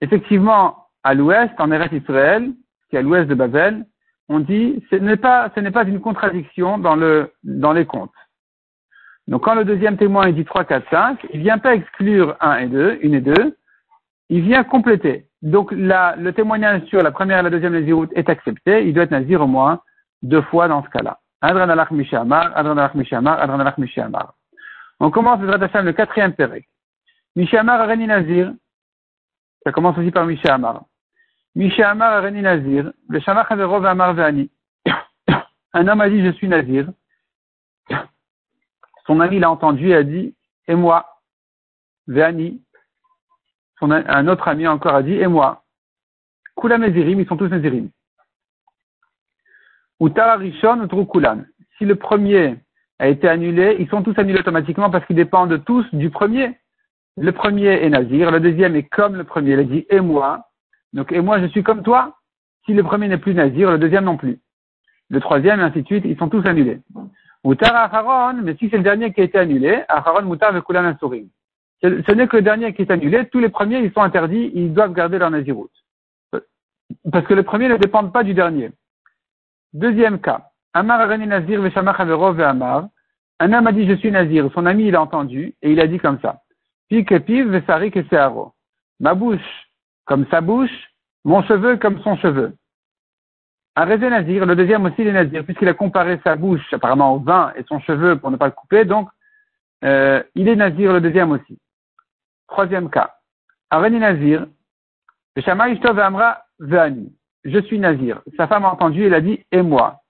Effectivement, 0.00 0.88
à 1.04 1.14
l'ouest, 1.14 1.54
en 1.58 1.70
Eretz 1.70 1.92
Israël, 1.92 2.50
qui 2.90 2.96
est 2.96 2.98
à 2.98 3.02
l'ouest 3.02 3.28
de 3.28 3.36
Babel, 3.36 3.86
on 4.28 4.40
dit, 4.40 4.84
ce 4.90 4.96
n'est 4.96 5.16
pas, 5.16 5.50
ce 5.54 5.60
n'est 5.60 5.70
pas 5.70 5.84
une 5.84 6.00
contradiction 6.00 6.78
dans 6.78 6.96
le, 6.96 7.32
dans 7.44 7.72
les 7.72 7.86
contes. 7.86 8.10
Donc 9.28 9.44
quand 9.44 9.54
le 9.54 9.64
deuxième 9.64 9.96
témoin 9.96 10.32
dit 10.32 10.44
3, 10.44 10.64
4, 10.64 10.90
5, 10.90 11.26
il 11.32 11.40
vient 11.42 11.58
pas 11.58 11.74
exclure 11.76 12.36
1 12.40 12.56
et 12.58 12.66
2, 12.66 12.98
une 13.02 13.14
et 13.14 13.20
deux, 13.20 13.56
il 14.30 14.42
vient 14.42 14.64
compléter. 14.64 15.28
Donc 15.42 15.70
le 15.70 16.30
témoignage 16.32 16.82
sur 16.86 17.04
la 17.04 17.12
première 17.12 17.38
et 17.38 17.42
la 17.42 17.50
deuxième 17.50 17.72
Naziroute 17.72 18.10
est 18.16 18.28
accepté, 18.28 18.86
il 18.86 18.94
doit 18.94 19.04
être 19.04 19.12
Nazir 19.12 19.42
au 19.42 19.46
moins 19.46 19.80
deux 20.22 20.42
fois 20.42 20.66
dans 20.66 20.82
ce 20.82 20.88
cas-là. 20.88 21.20
Adranalach 21.40 21.92
Mishamar, 21.92 22.56
Adranalach 22.56 22.94
Mishamar, 22.94 23.40
Adranalach 23.40 23.78
Mishamar. 23.78 24.35
On 25.00 25.10
commence 25.10 25.40
le 25.40 25.82
le 25.82 25.92
quatrième 25.92 26.34
Pérec. 26.34 26.68
Mishamar 27.34 27.80
Areni 27.80 28.06
Nazir, 28.06 28.52
ça 29.62 29.72
commence 29.72 29.98
aussi 29.98 30.10
par 30.10 30.24
Mishamar. 30.24 30.84
Mishamar 31.54 32.12
Areni 32.14 32.40
Nazir, 32.40 32.92
le 33.08 33.20
Shamar 33.20 33.46
Chaverov 33.48 33.84
Amar. 33.84 34.16
Un 35.74 35.88
homme 35.88 36.00
a 36.00 36.08
dit 36.08 36.24
je 36.24 36.32
suis 36.32 36.48
Nazir. 36.48 36.88
Son 39.06 39.20
ami 39.20 39.38
l'a 39.38 39.50
entendu 39.50 39.90
et 39.90 39.94
a 39.94 40.02
dit 40.02 40.34
et 40.66 40.74
moi, 40.74 41.20
Vani. 42.06 42.62
Un 43.80 44.28
autre 44.28 44.48
ami 44.48 44.66
encore 44.66 44.94
a 44.94 45.02
dit 45.02 45.14
et 45.14 45.26
moi. 45.26 45.62
Kula 46.58 46.78
Nazirim, 46.78 47.20
ils 47.20 47.28
sont 47.28 47.36
tous 47.36 47.48
Nazirim. 47.48 47.90
Ou 50.00 50.08
Tararishon 50.08 50.88
ou. 50.90 51.44
Si 51.76 51.84
le 51.84 51.96
premier 51.96 52.56
a 52.98 53.08
été 53.08 53.28
annulé, 53.28 53.76
ils 53.78 53.88
sont 53.88 54.02
tous 54.02 54.18
annulés 54.18 54.40
automatiquement 54.40 54.90
parce 54.90 55.04
qu'ils 55.06 55.16
dépendent 55.16 55.62
tous 55.64 55.86
du 55.94 56.10
premier. 56.10 56.56
Le 57.18 57.32
premier 57.32 57.84
est 57.84 57.90
Nazir, 57.90 58.30
le 58.30 58.40
deuxième 58.40 58.76
est 58.76 58.88
comme 58.88 59.16
le 59.16 59.24
premier, 59.24 59.52
il 59.52 59.58
a 59.58 59.64
dit 59.64 59.86
et 59.90 60.00
moi. 60.00 60.46
Donc 60.92 61.12
et 61.12 61.20
moi 61.20 61.40
je 61.40 61.46
suis 61.46 61.62
comme 61.62 61.82
toi. 61.82 62.16
Si 62.64 62.74
le 62.74 62.82
premier 62.82 63.08
n'est 63.08 63.18
plus 63.18 63.34
Nazir, 63.34 63.70
le 63.70 63.78
deuxième 63.78 64.04
non 64.04 64.16
plus. 64.16 64.40
Le 65.08 65.20
troisième, 65.20 65.60
et 65.60 65.62
ainsi 65.62 65.82
de 65.82 65.86
suite, 65.86 66.04
ils 66.04 66.18
sont 66.18 66.28
tous 66.28 66.44
annulés. 66.46 66.80
Mutar 67.44 67.76
Aharon, 67.76 68.40
mais 68.42 68.56
si 68.56 68.68
c'est 68.68 68.76
le 68.76 68.82
dernier 68.82 69.12
qui 69.12 69.20
a 69.20 69.24
été 69.24 69.38
annulé, 69.38 69.84
Aharon 69.88 70.22
Mutar 70.22 70.52
Vekulan. 70.52 70.96
Ce 71.80 72.12
n'est 72.12 72.26
que 72.26 72.36
le 72.36 72.42
dernier 72.42 72.74
qui 72.74 72.82
est 72.82 72.90
annulé, 72.90 73.28
tous 73.28 73.38
les 73.38 73.50
premiers 73.50 73.78
ils 73.78 73.92
sont 73.92 74.00
interdits, 74.00 74.50
ils 74.54 74.74
doivent 74.74 74.94
garder 74.94 75.18
leur 75.18 75.30
Naziroute. 75.30 75.70
Parce 77.12 77.26
que 77.26 77.34
les 77.34 77.42
premiers 77.42 77.68
ne 77.68 77.76
dépendent 77.76 78.12
pas 78.12 78.24
du 78.24 78.34
dernier. 78.34 78.72
Deuxième 79.72 80.20
cas. 80.20 80.50
Amar 80.76 81.08
Nazir 81.18 81.60
Amar. 82.44 82.88
Un 83.38 83.52
homme 83.52 83.66
a 83.66 83.72
dit 83.72 83.86
je 83.86 83.94
suis 83.94 84.10
Nazir. 84.10 84.50
Son 84.52 84.66
ami 84.66 84.88
il 84.88 84.94
a 84.94 85.00
entendu 85.00 85.54
et 85.62 85.72
il 85.72 85.80
a 85.80 85.86
dit 85.86 85.98
comme 85.98 86.18
ça. 86.20 86.42
Piv 86.90 87.50
Vesarik 87.50 87.96
et 87.96 88.04
Searo. 88.10 88.52
Ma 89.00 89.14
bouche 89.14 89.68
comme 90.04 90.26
sa 90.30 90.40
bouche, 90.40 90.92
mon 91.24 91.42
cheveu 91.42 91.78
comme 91.78 92.00
son 92.02 92.16
cheveu. 92.16 92.54
Arrêtez 93.74 94.08
Nazir, 94.10 94.44
le 94.44 94.54
deuxième 94.54 94.84
aussi 94.84 94.96
il 94.98 95.08
est 95.08 95.12
Nazir, 95.12 95.44
puisqu'il 95.44 95.68
a 95.68 95.74
comparé 95.74 96.20
sa 96.22 96.36
bouche 96.36 96.72
apparemment 96.72 97.14
au 97.14 97.18
vin 97.20 97.52
et 97.56 97.64
son 97.64 97.80
cheveu 97.80 98.16
pour 98.18 98.30
ne 98.30 98.36
pas 98.36 98.46
le 98.46 98.52
couper, 98.52 98.84
donc 98.84 99.08
euh, 99.82 100.22
il 100.34 100.48
est 100.48 100.56
Nazir 100.56 100.92
le 100.92 101.00
deuxième 101.00 101.32
aussi. 101.32 101.58
Troisième 102.48 102.90
cas. 102.90 103.14
Nazir, 103.72 104.46
Shama 105.38 105.66
Amra 106.02 106.44
Veani 106.58 107.12
je 107.46 107.60
suis 107.60 107.78
nazir. 107.78 108.22
Sa 108.36 108.48
femme 108.48 108.64
a 108.64 108.72
entendu, 108.72 109.04
elle 109.06 109.14
a 109.14 109.20
dit, 109.20 109.44
et 109.52 109.62
moi? 109.62 110.02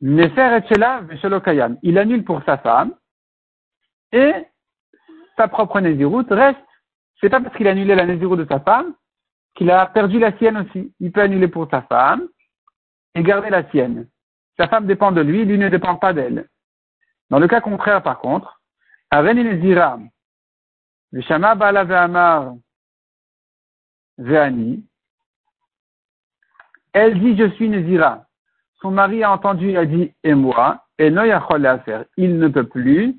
Nefer 0.00 0.60
et 0.60 1.40
Kayam. 1.42 1.78
Il 1.82 1.98
annule 1.98 2.24
pour 2.24 2.42
sa 2.44 2.58
femme, 2.58 2.94
et 4.12 4.32
sa 5.36 5.48
propre 5.48 5.80
naziroute 5.80 6.30
reste. 6.30 6.58
C'est 7.20 7.28
pas 7.28 7.40
parce 7.40 7.54
qu'il 7.56 7.68
a 7.68 7.72
annulé 7.72 7.94
la 7.94 8.06
naziroute 8.06 8.40
de 8.40 8.46
sa 8.46 8.60
femme 8.60 8.94
qu'il 9.54 9.70
a 9.70 9.86
perdu 9.86 10.18
la 10.18 10.36
sienne 10.38 10.56
aussi. 10.56 10.94
Il 11.00 11.12
peut 11.12 11.20
annuler 11.20 11.48
pour 11.48 11.68
sa 11.70 11.82
femme 11.82 12.28
et 13.14 13.22
garder 13.22 13.50
la 13.50 13.68
sienne. 13.70 14.08
Sa 14.58 14.68
femme 14.68 14.86
dépend 14.86 15.12
de 15.12 15.20
lui, 15.20 15.44
lui 15.44 15.58
ne 15.58 15.68
dépend 15.68 15.96
pas 15.96 16.12
d'elle. 16.12 16.48
Dans 17.30 17.38
le 17.38 17.48
cas 17.48 17.60
contraire, 17.60 18.02
par 18.02 18.20
contre, 18.20 18.60
Aveni 19.10 19.44
Nezira, 19.44 19.98
Vishama 21.12 21.54
Bala 21.54 21.84
Ve'amar 21.84 22.54
Ve'ani, 24.18 24.84
elle 26.92 27.20
dit, 27.20 27.36
je 27.36 27.50
suis 27.54 27.68
Nézira. 27.68 28.26
Son 28.82 28.90
mari 28.90 29.22
a 29.22 29.32
entendu, 29.32 29.70
il 29.70 29.76
a 29.76 29.84
dit, 29.84 30.12
et 30.24 30.34
moi, 30.34 30.84
et 30.98 31.14
a 31.16 31.36
à 31.36 31.78
faire. 31.80 32.04
Il 32.16 32.38
ne 32.38 32.48
peut 32.48 32.64
plus 32.64 33.16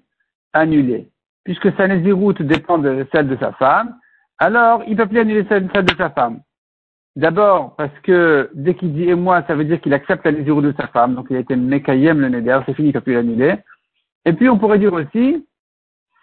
annuler. 0.53 1.09
Puisque 1.43 1.75
sa 1.75 1.87
Néziroute 1.87 2.41
dépend 2.41 2.77
de 2.77 3.07
celle 3.11 3.27
de 3.27 3.37
sa 3.37 3.51
femme, 3.53 3.95
alors 4.37 4.83
il 4.87 4.91
ne 4.91 4.97
peut 4.97 5.07
plus 5.07 5.19
annuler 5.19 5.45
celle, 5.49 5.67
de 5.67 5.95
sa 5.97 6.09
femme. 6.09 6.41
D'abord, 7.15 7.75
parce 7.75 7.97
que 8.03 8.49
dès 8.53 8.75
qu'il 8.75 8.93
dit 8.93 9.09
et 9.09 9.15
moi, 9.15 9.43
ça 9.47 9.55
veut 9.55 9.65
dire 9.65 9.81
qu'il 9.81 9.93
accepte 9.93 10.25
la 10.25 10.31
Néziroute 10.31 10.65
de 10.65 10.73
sa 10.79 10.87
femme, 10.87 11.15
donc 11.15 11.27
il 11.29 11.35
a 11.35 11.39
été 11.39 11.55
Mekayem 11.55 12.19
le 12.19 12.29
Néder, 12.29 12.59
c'est 12.65 12.73
fini, 12.73 12.89
il 12.89 12.91
ne 12.91 12.99
peut 12.99 13.01
plus 13.01 13.13
l'annuler. 13.13 13.55
Et 14.25 14.33
puis 14.33 14.49
on 14.49 14.57
pourrait 14.57 14.79
dire 14.79 14.93
aussi, 14.93 15.47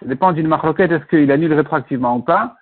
ça 0.01 0.07
dépend 0.07 0.33
d'une 0.33 0.49
marloquette, 0.49 0.93
est-ce 0.93 1.07
qu'il 1.07 1.31
annule 1.31 1.53
rétroactivement 1.53 2.17
ou 2.17 2.23
pas, 2.23 2.55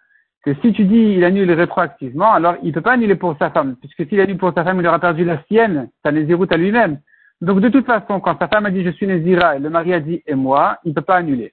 que 0.47 0.55
si 0.63 0.73
tu 0.73 0.85
dis 0.85 1.15
il 1.17 1.25
annule 1.25 1.51
rétroactivement, 1.51 2.33
alors 2.33 2.55
il 2.63 2.69
ne 2.69 2.73
peut 2.73 2.81
pas 2.81 2.93
annuler 2.93 3.17
pour 3.17 3.37
sa 3.37 3.51
femme, 3.51 3.75
puisque 3.75 4.09
s'il 4.09 4.21
annule 4.21 4.39
pour 4.39 4.55
sa 4.55 4.63
femme, 4.63 4.79
il 4.79 4.87
aura 4.87 5.01
perdu 5.01 5.25
la 5.25 5.43
sienne, 5.49 5.91
sa 6.05 6.13
nésiroute 6.13 6.53
à 6.53 6.57
lui-même. 6.57 7.01
Donc 7.41 7.61
de 7.61 7.69
toute 7.69 7.85
façon, 7.85 8.21
quand 8.21 8.39
sa 8.39 8.47
femme 8.47 8.65
a 8.65 8.71
dit 8.71 8.85
je 8.85 8.91
suis 8.91 9.09
nézira 9.09 9.57
et 9.57 9.59
le 9.59 9.71
mari 9.71 9.93
a 9.93 9.99
dit 9.99 10.23
et 10.25 10.37
moi, 10.37 10.79
il 10.85 10.91
ne 10.91 10.95
peut 10.95 11.03
pas 11.03 11.17
annuler. 11.17 11.53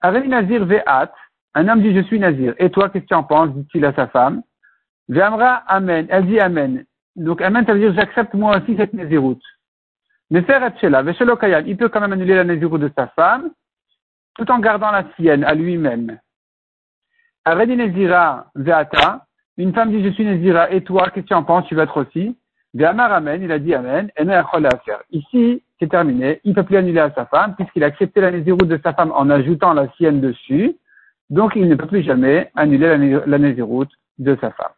Avec 0.00 0.26
nazir 0.26 0.64
ve'at, 0.64 1.12
un 1.54 1.68
homme 1.68 1.82
dit 1.82 1.94
je 1.94 2.02
suis 2.02 2.18
nazir. 2.18 2.52
Et 2.58 2.70
toi, 2.70 2.88
qu'est-ce 2.88 3.04
que 3.04 3.08
tu 3.08 3.14
en 3.14 3.22
penses 3.22 3.54
dit-il 3.54 3.84
à 3.84 3.92
sa 3.92 4.08
femme? 4.08 4.42
Ve'amra 5.08 5.62
amen. 5.68 6.06
Elle 6.10 6.26
dit 6.26 6.40
amen. 6.40 6.84
Donc 7.14 7.40
amen, 7.40 7.64
ça 7.64 7.74
veut 7.74 7.78
dire 7.78 7.94
j'accepte 7.94 8.34
moi 8.34 8.56
aussi 8.56 8.76
cette 8.76 8.92
nésiroute. 8.92 9.42
Mais 10.32 10.42
faire 10.42 10.64
etchela, 10.64 11.04
il 11.64 11.76
peut 11.76 11.88
quand 11.88 12.00
même 12.00 12.12
annuler 12.12 12.34
la 12.34 12.44
nésiroute 12.44 12.80
de 12.80 12.90
sa 12.96 13.06
femme, 13.06 13.50
tout 14.34 14.50
en 14.50 14.58
gardant 14.58 14.90
la 14.90 15.04
sienne 15.16 15.44
à 15.44 15.54
lui-même. 15.54 16.18
Une 19.56 19.74
femme 19.74 19.90
dit 19.90 20.04
je 20.04 20.10
suis 20.10 20.24
Nezira 20.24 20.70
et 20.70 20.82
toi, 20.82 21.10
qu'est-ce 21.10 21.24
que 21.24 21.28
tu 21.28 21.34
en 21.34 21.44
penses? 21.44 21.66
Tu 21.66 21.74
vas 21.74 21.84
être 21.84 21.96
aussi. 21.96 22.36
Ve'amar 22.74 23.12
Amen, 23.12 23.42
il 23.42 23.52
a 23.52 23.58
dit 23.58 23.74
Amen. 23.74 24.10
Et 24.16 24.32
à 24.32 24.44
faire. 24.84 25.00
Ici, 25.10 25.62
c'est 25.78 25.88
terminé. 25.88 26.40
Il 26.44 26.50
ne 26.50 26.54
peut 26.54 26.62
plus 26.62 26.76
annuler 26.76 27.00
à 27.00 27.10
sa 27.10 27.26
femme 27.26 27.54
puisqu'il 27.56 27.82
a 27.82 27.86
accepté 27.86 28.20
la 28.20 28.30
Néziroute 28.30 28.68
de 28.68 28.80
sa 28.82 28.92
femme 28.92 29.12
en 29.12 29.28
ajoutant 29.30 29.72
la 29.72 29.88
sienne 29.96 30.20
dessus. 30.20 30.76
Donc, 31.30 31.52
il 31.56 31.68
ne 31.68 31.74
peut 31.74 31.86
plus 31.86 32.02
jamais 32.02 32.50
annuler 32.54 33.22
la, 33.26 33.38
Néziroute 33.38 33.90
de 34.18 34.36
sa 34.40 34.50
femme. 34.50 34.72